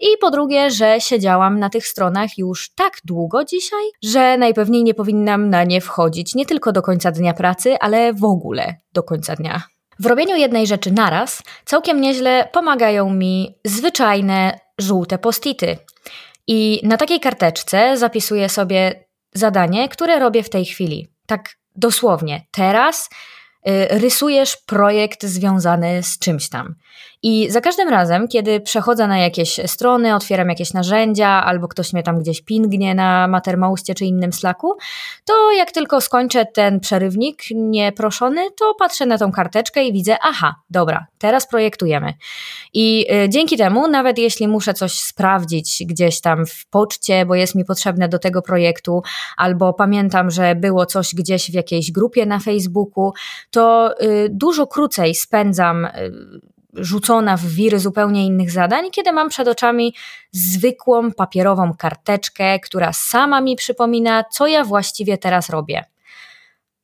I 0.00 0.06
po 0.20 0.30
drugie, 0.30 0.70
że 0.70 1.00
siedziałam 1.00 1.58
na 1.58 1.70
tych 1.70 1.86
stronach 1.86 2.38
już 2.38 2.70
tak 2.74 2.92
długo 3.04 3.44
dzisiaj, 3.44 3.84
że 4.02 4.38
najpewniej 4.38 4.84
nie 4.84 4.94
powinnam 4.94 5.50
na 5.50 5.64
nie 5.64 5.80
wchodzić 5.80 6.34
nie 6.34 6.46
tylko 6.46 6.72
do 6.72 6.82
końca 6.82 7.10
dnia 7.10 7.34
pracy, 7.34 7.76
ale 7.80 8.12
w 8.12 8.24
ogóle 8.24 8.74
do 8.92 9.02
końca 9.02 9.36
dnia. 9.36 9.62
W 10.00 10.06
robieniu 10.06 10.36
jednej 10.36 10.66
rzeczy 10.66 10.92
naraz 10.92 11.42
całkiem 11.64 12.00
nieźle 12.00 12.48
pomagają 12.52 13.10
mi 13.10 13.58
zwyczajne 13.64 14.58
żółte 14.78 15.18
postity. 15.18 15.76
I 16.46 16.80
na 16.82 16.96
takiej 16.96 17.20
karteczce 17.20 17.96
zapisuję 17.96 18.48
sobie 18.48 19.07
zadanie, 19.34 19.88
które 19.88 20.18
robię 20.18 20.42
w 20.42 20.50
tej 20.50 20.64
chwili. 20.64 21.08
Tak 21.26 21.56
dosłownie. 21.76 22.46
Teraz 22.50 23.10
y, 23.68 23.88
rysujesz 23.90 24.56
projekt 24.56 25.24
związany 25.24 26.02
z 26.02 26.18
czymś 26.18 26.48
tam. 26.48 26.74
I 27.22 27.50
za 27.50 27.60
każdym 27.60 27.88
razem, 27.88 28.28
kiedy 28.28 28.60
przechodzę 28.60 29.06
na 29.06 29.18
jakieś 29.18 29.60
strony, 29.66 30.14
otwieram 30.14 30.48
jakieś 30.48 30.72
narzędzia, 30.72 31.28
albo 31.28 31.68
ktoś 31.68 31.92
mnie 31.92 32.02
tam 32.02 32.18
gdzieś 32.18 32.40
pingnie 32.40 32.94
na 32.94 33.28
Mattermoście 33.28 33.94
czy 33.94 34.04
innym 34.04 34.32
Slacku, 34.32 34.76
to 35.24 35.52
jak 35.52 35.72
tylko 35.72 36.00
skończę 36.00 36.46
ten 36.46 36.80
przerywnik 36.80 37.42
nieproszony, 37.50 38.50
to 38.50 38.74
patrzę 38.78 39.06
na 39.06 39.18
tą 39.18 39.32
karteczkę 39.32 39.84
i 39.84 39.92
widzę, 39.92 40.16
aha, 40.22 40.54
dobra, 40.70 41.06
teraz 41.18 41.48
projektujemy. 41.48 42.14
I 42.72 43.06
y, 43.24 43.28
dzięki 43.28 43.56
temu, 43.56 43.88
nawet 43.88 44.18
jeśli 44.18 44.48
muszę 44.48 44.74
coś 44.74 44.92
sprawdzić 44.92 45.82
gdzieś 45.86 46.20
tam 46.20 46.46
w 46.46 46.66
poczcie, 46.66 47.26
bo 47.26 47.34
jest 47.34 47.54
mi 47.54 47.64
potrzebne 47.64 48.08
do 48.08 48.18
tego 48.18 48.42
projektu, 48.42 49.02
albo 49.36 49.72
pamiętam, 49.72 50.30
że 50.30 50.54
było 50.54 50.86
coś 50.86 51.14
gdzieś 51.14 51.50
w 51.50 51.54
jakiejś 51.54 51.92
grupie 51.92 52.26
na 52.26 52.38
Facebooku, 52.38 53.12
to 53.50 53.94
y, 54.02 54.28
dużo 54.30 54.66
krócej 54.66 55.14
spędzam 55.14 55.84
y, 55.84 55.90
rzucona 56.74 57.36
w 57.36 57.46
wir 57.46 57.80
zupełnie 57.80 58.26
innych 58.26 58.50
zadań, 58.50 58.90
kiedy 58.90 59.12
mam 59.12 59.28
przed 59.28 59.48
oczami 59.48 59.94
zwykłą 60.32 61.12
papierową 61.12 61.74
karteczkę, 61.78 62.60
która 62.60 62.92
sama 62.92 63.40
mi 63.40 63.56
przypomina, 63.56 64.24
co 64.24 64.46
ja 64.46 64.64
właściwie 64.64 65.18
teraz 65.18 65.50
robię. 65.50 65.84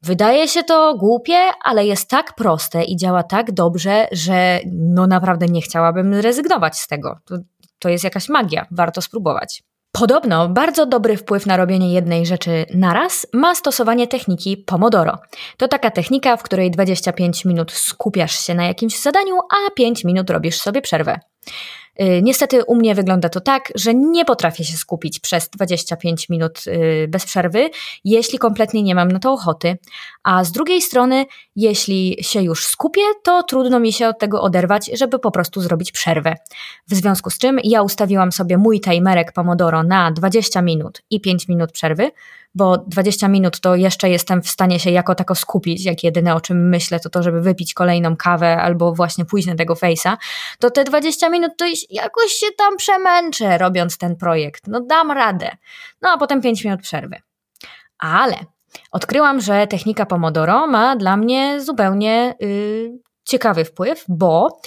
Wydaje 0.02 0.48
się 0.48 0.62
to 0.62 0.94
głupie, 0.98 1.38
ale 1.62 1.86
jest 1.86 2.08
tak 2.08 2.34
proste 2.34 2.84
i 2.84 2.96
działa 2.96 3.22
tak 3.22 3.52
dobrze, 3.52 4.08
że 4.12 4.60
no 4.72 5.06
naprawdę 5.06 5.46
nie 5.46 5.62
chciałabym 5.62 6.14
rezygnować 6.14 6.78
z 6.78 6.88
tego. 6.88 7.18
To, 7.24 7.38
to 7.78 7.88
jest 7.88 8.04
jakaś 8.04 8.28
magia, 8.28 8.66
warto 8.70 9.02
spróbować. 9.02 9.62
Podobno 9.98 10.48
bardzo 10.48 10.86
dobry 10.86 11.16
wpływ 11.16 11.46
na 11.46 11.56
robienie 11.56 11.92
jednej 11.92 12.26
rzeczy 12.26 12.66
naraz 12.74 13.26
ma 13.32 13.54
stosowanie 13.54 14.06
techniki 14.06 14.56
Pomodoro. 14.56 15.18
To 15.56 15.68
taka 15.68 15.90
technika, 15.90 16.36
w 16.36 16.42
której 16.42 16.70
25 16.70 17.44
minut 17.44 17.72
skupiasz 17.72 18.46
się 18.46 18.54
na 18.54 18.66
jakimś 18.66 19.00
zadaniu, 19.00 19.34
a 19.36 19.70
5 19.70 20.04
minut 20.04 20.30
robisz 20.30 20.56
sobie 20.56 20.82
przerwę. 20.82 21.20
Y, 22.02 22.22
niestety 22.22 22.64
u 22.64 22.74
mnie 22.74 22.94
wygląda 22.94 23.28
to 23.28 23.40
tak, 23.40 23.72
że 23.74 23.94
nie 23.94 24.24
potrafię 24.24 24.64
się 24.64 24.76
skupić 24.76 25.20
przez 25.20 25.48
25 25.48 26.28
minut 26.28 26.64
y, 26.66 27.08
bez 27.08 27.24
przerwy, 27.24 27.70
jeśli 28.04 28.38
kompletnie 28.38 28.82
nie 28.82 28.94
mam 28.94 29.12
na 29.12 29.18
to 29.18 29.32
ochoty. 29.32 29.78
A 30.22 30.44
z 30.44 30.52
drugiej 30.52 30.82
strony, 30.82 31.26
jeśli 31.56 32.16
się 32.20 32.42
już 32.42 32.66
skupię, 32.66 33.02
to 33.22 33.42
trudno 33.42 33.80
mi 33.80 33.92
się 33.92 34.08
od 34.08 34.18
tego 34.18 34.42
oderwać, 34.42 34.90
żeby 34.94 35.18
po 35.18 35.30
prostu 35.30 35.60
zrobić 35.60 35.92
przerwę. 35.92 36.34
W 36.88 36.94
związku 36.94 37.30
z 37.30 37.38
czym 37.38 37.58
ja 37.64 37.82
ustawiłam 37.82 38.32
sobie 38.32 38.58
mój 38.58 38.80
timerek 38.80 39.32
Pomodoro 39.32 39.82
na 39.82 40.10
20 40.10 40.62
minut 40.62 41.02
i 41.10 41.20
5 41.20 41.48
minut 41.48 41.72
przerwy, 41.72 42.10
bo 42.54 42.78
20 42.78 43.28
minut 43.28 43.60
to 43.60 43.74
jeszcze 43.74 44.10
jestem 44.10 44.42
w 44.42 44.48
stanie 44.48 44.80
się 44.80 44.90
jako 44.90 45.14
tako 45.14 45.34
skupić, 45.34 45.84
jak 45.84 46.04
jedyne 46.04 46.34
o 46.34 46.40
czym 46.40 46.68
myślę 46.68 47.00
to 47.00 47.10
to, 47.10 47.22
żeby 47.22 47.40
wypić 47.40 47.74
kolejną 47.74 48.16
kawę 48.16 48.56
albo 48.56 48.94
właśnie 48.94 49.24
pójść 49.24 49.46
na 49.48 49.54
tego 49.54 49.74
face'a, 49.74 50.16
to 50.58 50.70
te 50.70 50.84
20 50.84 51.28
minut 51.28 51.52
to 51.58 51.64
jakoś 51.90 52.32
się 52.32 52.46
tam 52.58 52.76
przemęczę 52.76 53.58
robiąc 53.58 53.98
ten 53.98 54.16
projekt. 54.16 54.66
No 54.66 54.80
dam 54.80 55.10
radę. 55.10 55.50
No 56.02 56.10
a 56.10 56.18
potem 56.18 56.40
5 56.40 56.64
minut 56.64 56.80
przerwy. 56.80 57.16
Ale 57.98 58.36
odkryłam, 58.92 59.40
że 59.40 59.66
technika 59.66 60.06
Pomodoro 60.06 60.66
ma 60.66 60.96
dla 60.96 61.16
mnie 61.16 61.60
zupełnie 61.60 62.34
yy, 62.40 62.98
ciekawy 63.24 63.64
wpływ, 63.64 64.04
bo 64.08 64.60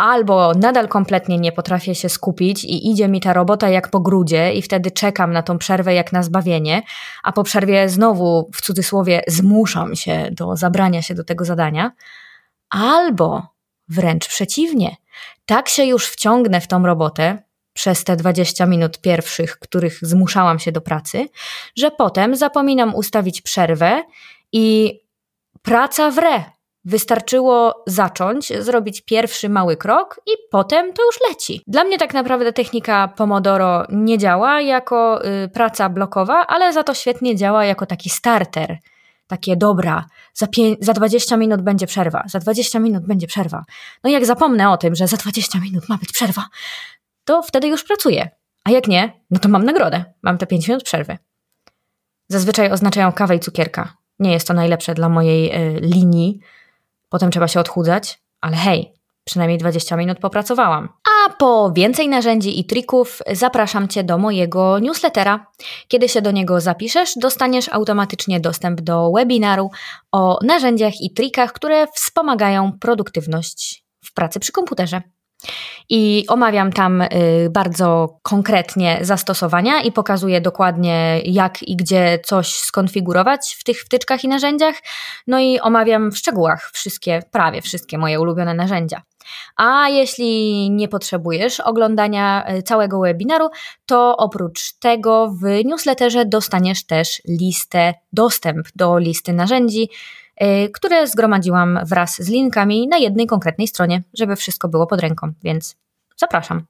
albo 0.00 0.52
nadal 0.54 0.88
kompletnie 0.88 1.38
nie 1.38 1.52
potrafię 1.52 1.94
się 1.94 2.08
skupić 2.08 2.64
i 2.64 2.90
idzie 2.90 3.08
mi 3.08 3.20
ta 3.20 3.32
robota 3.32 3.68
jak 3.68 3.90
po 3.90 4.00
grudzie 4.00 4.52
i 4.52 4.62
wtedy 4.62 4.90
czekam 4.90 5.32
na 5.32 5.42
tą 5.42 5.58
przerwę 5.58 5.94
jak 5.94 6.12
na 6.12 6.22
zbawienie, 6.22 6.82
a 7.22 7.32
po 7.32 7.42
przerwie 7.42 7.88
znowu 7.88 8.50
w 8.54 8.62
cudzysłowie 8.62 9.22
zmuszam 9.26 9.96
się 9.96 10.28
do 10.32 10.56
zabrania 10.56 11.02
się 11.02 11.14
do 11.14 11.24
tego 11.24 11.44
zadania, 11.44 11.92
albo 12.70 13.46
wręcz 13.88 14.28
przeciwnie, 14.28 14.96
tak 15.46 15.68
się 15.68 15.84
już 15.84 16.06
wciągnę 16.06 16.60
w 16.60 16.66
tą 16.66 16.86
robotę 16.86 17.42
przez 17.72 18.04
te 18.04 18.16
20 18.16 18.66
minut 18.66 19.00
pierwszych, 19.00 19.58
których 19.58 19.98
zmuszałam 20.02 20.58
się 20.58 20.72
do 20.72 20.80
pracy, 20.80 21.28
że 21.76 21.90
potem 21.90 22.36
zapominam 22.36 22.94
ustawić 22.94 23.42
przerwę 23.42 24.02
i 24.52 24.98
praca 25.62 26.10
wre 26.10 26.59
Wystarczyło 26.84 27.82
zacząć, 27.86 28.52
zrobić 28.60 29.00
pierwszy 29.00 29.48
mały 29.48 29.76
krok 29.76 30.20
i 30.26 30.30
potem 30.50 30.92
to 30.92 31.04
już 31.04 31.20
leci. 31.28 31.62
Dla 31.66 31.84
mnie 31.84 31.98
tak 31.98 32.14
naprawdę 32.14 32.52
technika 32.52 33.08
Pomodoro 33.08 33.86
nie 33.88 34.18
działa 34.18 34.60
jako 34.60 35.24
y, 35.24 35.48
praca 35.48 35.88
blokowa, 35.88 36.46
ale 36.46 36.72
za 36.72 36.82
to 36.82 36.94
świetnie 36.94 37.36
działa 37.36 37.64
jako 37.64 37.86
taki 37.86 38.10
starter. 38.10 38.78
Takie 39.26 39.56
dobra, 39.56 40.04
za, 40.34 40.46
za 40.80 40.92
20 40.92 41.36
minut 41.36 41.62
będzie 41.62 41.86
przerwa, 41.86 42.24
za 42.26 42.38
20 42.38 42.78
minut 42.78 43.06
będzie 43.06 43.26
przerwa. 43.26 43.64
No 44.04 44.10
i 44.10 44.12
jak 44.12 44.26
zapomnę 44.26 44.70
o 44.70 44.76
tym, 44.76 44.94
że 44.94 45.06
za 45.06 45.16
20 45.16 45.58
minut 45.58 45.88
ma 45.88 45.96
być 45.96 46.12
przerwa, 46.12 46.44
to 47.24 47.42
wtedy 47.42 47.68
już 47.68 47.84
pracuję. 47.84 48.28
A 48.64 48.70
jak 48.70 48.88
nie, 48.88 49.20
no 49.30 49.38
to 49.38 49.48
mam 49.48 49.64
nagrodę. 49.64 50.04
Mam 50.22 50.38
te 50.38 50.46
5 50.46 50.68
minut 50.68 50.84
przerwy. 50.84 51.18
Zazwyczaj 52.28 52.72
oznaczają 52.72 53.12
kawę 53.12 53.36
i 53.36 53.40
cukierka. 53.40 53.96
Nie 54.18 54.32
jest 54.32 54.48
to 54.48 54.54
najlepsze 54.54 54.94
dla 54.94 55.08
mojej 55.08 55.52
y, 55.76 55.80
linii, 55.80 56.40
Potem 57.10 57.30
trzeba 57.30 57.48
się 57.48 57.60
odchudzać, 57.60 58.22
ale 58.40 58.56
hej, 58.56 58.92
przynajmniej 59.24 59.58
20 59.58 59.96
minut 59.96 60.18
popracowałam. 60.18 60.88
A 61.26 61.30
po 61.30 61.72
więcej 61.72 62.08
narzędzi 62.08 62.60
i 62.60 62.64
trików 62.64 63.18
zapraszam 63.32 63.88
Cię 63.88 64.04
do 64.04 64.18
mojego 64.18 64.78
newslettera. 64.78 65.46
Kiedy 65.88 66.08
się 66.08 66.22
do 66.22 66.30
niego 66.30 66.60
zapiszesz, 66.60 67.12
dostaniesz 67.16 67.68
automatycznie 67.68 68.40
dostęp 68.40 68.80
do 68.80 69.12
webinaru 69.16 69.70
o 70.12 70.38
narzędziach 70.42 71.00
i 71.00 71.10
trikach, 71.14 71.52
które 71.52 71.86
wspomagają 71.86 72.72
produktywność 72.80 73.84
w 74.04 74.14
pracy 74.14 74.40
przy 74.40 74.52
komputerze. 74.52 75.02
I 75.88 76.24
omawiam 76.28 76.72
tam 76.72 77.02
y, 77.02 77.08
bardzo 77.50 78.18
konkretnie 78.22 78.98
zastosowania 79.00 79.82
i 79.82 79.92
pokazuję 79.92 80.40
dokładnie, 80.40 81.20
jak 81.24 81.62
i 81.62 81.76
gdzie 81.76 82.18
coś 82.24 82.54
skonfigurować 82.54 83.56
w 83.58 83.64
tych 83.64 83.80
wtyczkach 83.80 84.24
i 84.24 84.28
narzędziach. 84.28 84.74
No 85.26 85.40
i 85.40 85.60
omawiam 85.60 86.10
w 86.10 86.18
szczegółach 86.18 86.70
wszystkie, 86.72 87.22
prawie 87.30 87.62
wszystkie 87.62 87.98
moje 87.98 88.20
ulubione 88.20 88.54
narzędzia. 88.54 89.02
A 89.56 89.88
jeśli 89.88 90.70
nie 90.70 90.88
potrzebujesz 90.88 91.60
oglądania 91.60 92.44
y, 92.58 92.62
całego 92.62 93.00
webinaru, 93.00 93.48
to 93.86 94.16
oprócz 94.16 94.72
tego 94.72 95.32
w 95.42 95.64
newsletterze 95.64 96.24
dostaniesz 96.26 96.86
też 96.86 97.22
listę, 97.28 97.94
dostęp 98.12 98.68
do 98.76 98.98
listy 98.98 99.32
narzędzi, 99.32 99.88
które 100.74 101.06
zgromadziłam 101.06 101.78
wraz 101.86 102.22
z 102.22 102.28
linkami 102.28 102.88
na 102.88 102.96
jednej 102.96 103.26
konkretnej 103.26 103.68
stronie, 103.68 104.02
żeby 104.14 104.36
wszystko 104.36 104.68
było 104.68 104.86
pod 104.86 105.00
ręką, 105.00 105.32
więc 105.42 105.76
zapraszam. 106.16 106.66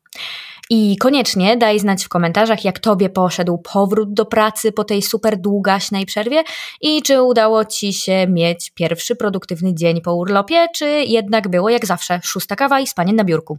I 0.72 0.96
koniecznie 0.96 1.56
daj 1.56 1.78
znać 1.78 2.04
w 2.04 2.08
komentarzach, 2.08 2.64
jak 2.64 2.78
Tobie 2.78 3.08
poszedł 3.08 3.58
powrót 3.58 4.14
do 4.14 4.24
pracy 4.24 4.72
po 4.72 4.84
tej 4.84 5.02
super 5.02 5.36
długaśnej 5.36 6.06
przerwie 6.06 6.42
i 6.80 7.02
czy 7.02 7.22
udało 7.22 7.64
Ci 7.64 7.92
się 7.92 8.26
mieć 8.26 8.70
pierwszy 8.70 9.16
produktywny 9.16 9.74
dzień 9.74 10.00
po 10.00 10.14
urlopie, 10.14 10.68
czy 10.74 10.86
jednak 10.86 11.48
było 11.48 11.70
jak 11.70 11.86
zawsze 11.86 12.20
szósta 12.24 12.56
kawa 12.56 12.80
i 12.80 12.86
spanie 12.86 13.12
na 13.12 13.24
biurku. 13.24 13.58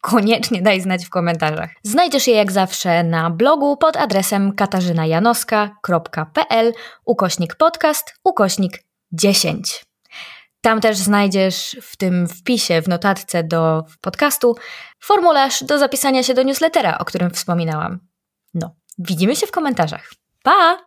Koniecznie 0.00 0.62
daj 0.62 0.80
znać 0.80 1.06
w 1.06 1.10
komentarzach. 1.10 1.70
Znajdziesz 1.82 2.26
je 2.26 2.34
jak 2.34 2.52
zawsze 2.52 3.04
na 3.04 3.30
blogu 3.30 3.76
pod 3.76 3.96
adresem 3.96 4.52
katarzynajanoska.pl 4.52 6.72
ukośnik 7.04 7.54
podcast 7.54 8.14
ukośnik 8.24 8.85
10. 9.16 9.84
Tam 10.60 10.80
też 10.80 10.96
znajdziesz 10.96 11.76
w 11.82 11.96
tym 11.96 12.28
wpisie, 12.28 12.82
w 12.82 12.88
notatce 12.88 13.44
do 13.44 13.84
podcastu, 14.00 14.56
formularz 15.00 15.64
do 15.64 15.78
zapisania 15.78 16.22
się 16.22 16.34
do 16.34 16.42
newslettera, 16.42 16.98
o 16.98 17.04
którym 17.04 17.30
wspominałam. 17.30 18.00
No, 18.54 18.74
widzimy 18.98 19.36
się 19.36 19.46
w 19.46 19.50
komentarzach. 19.50 20.12
Pa! 20.42 20.78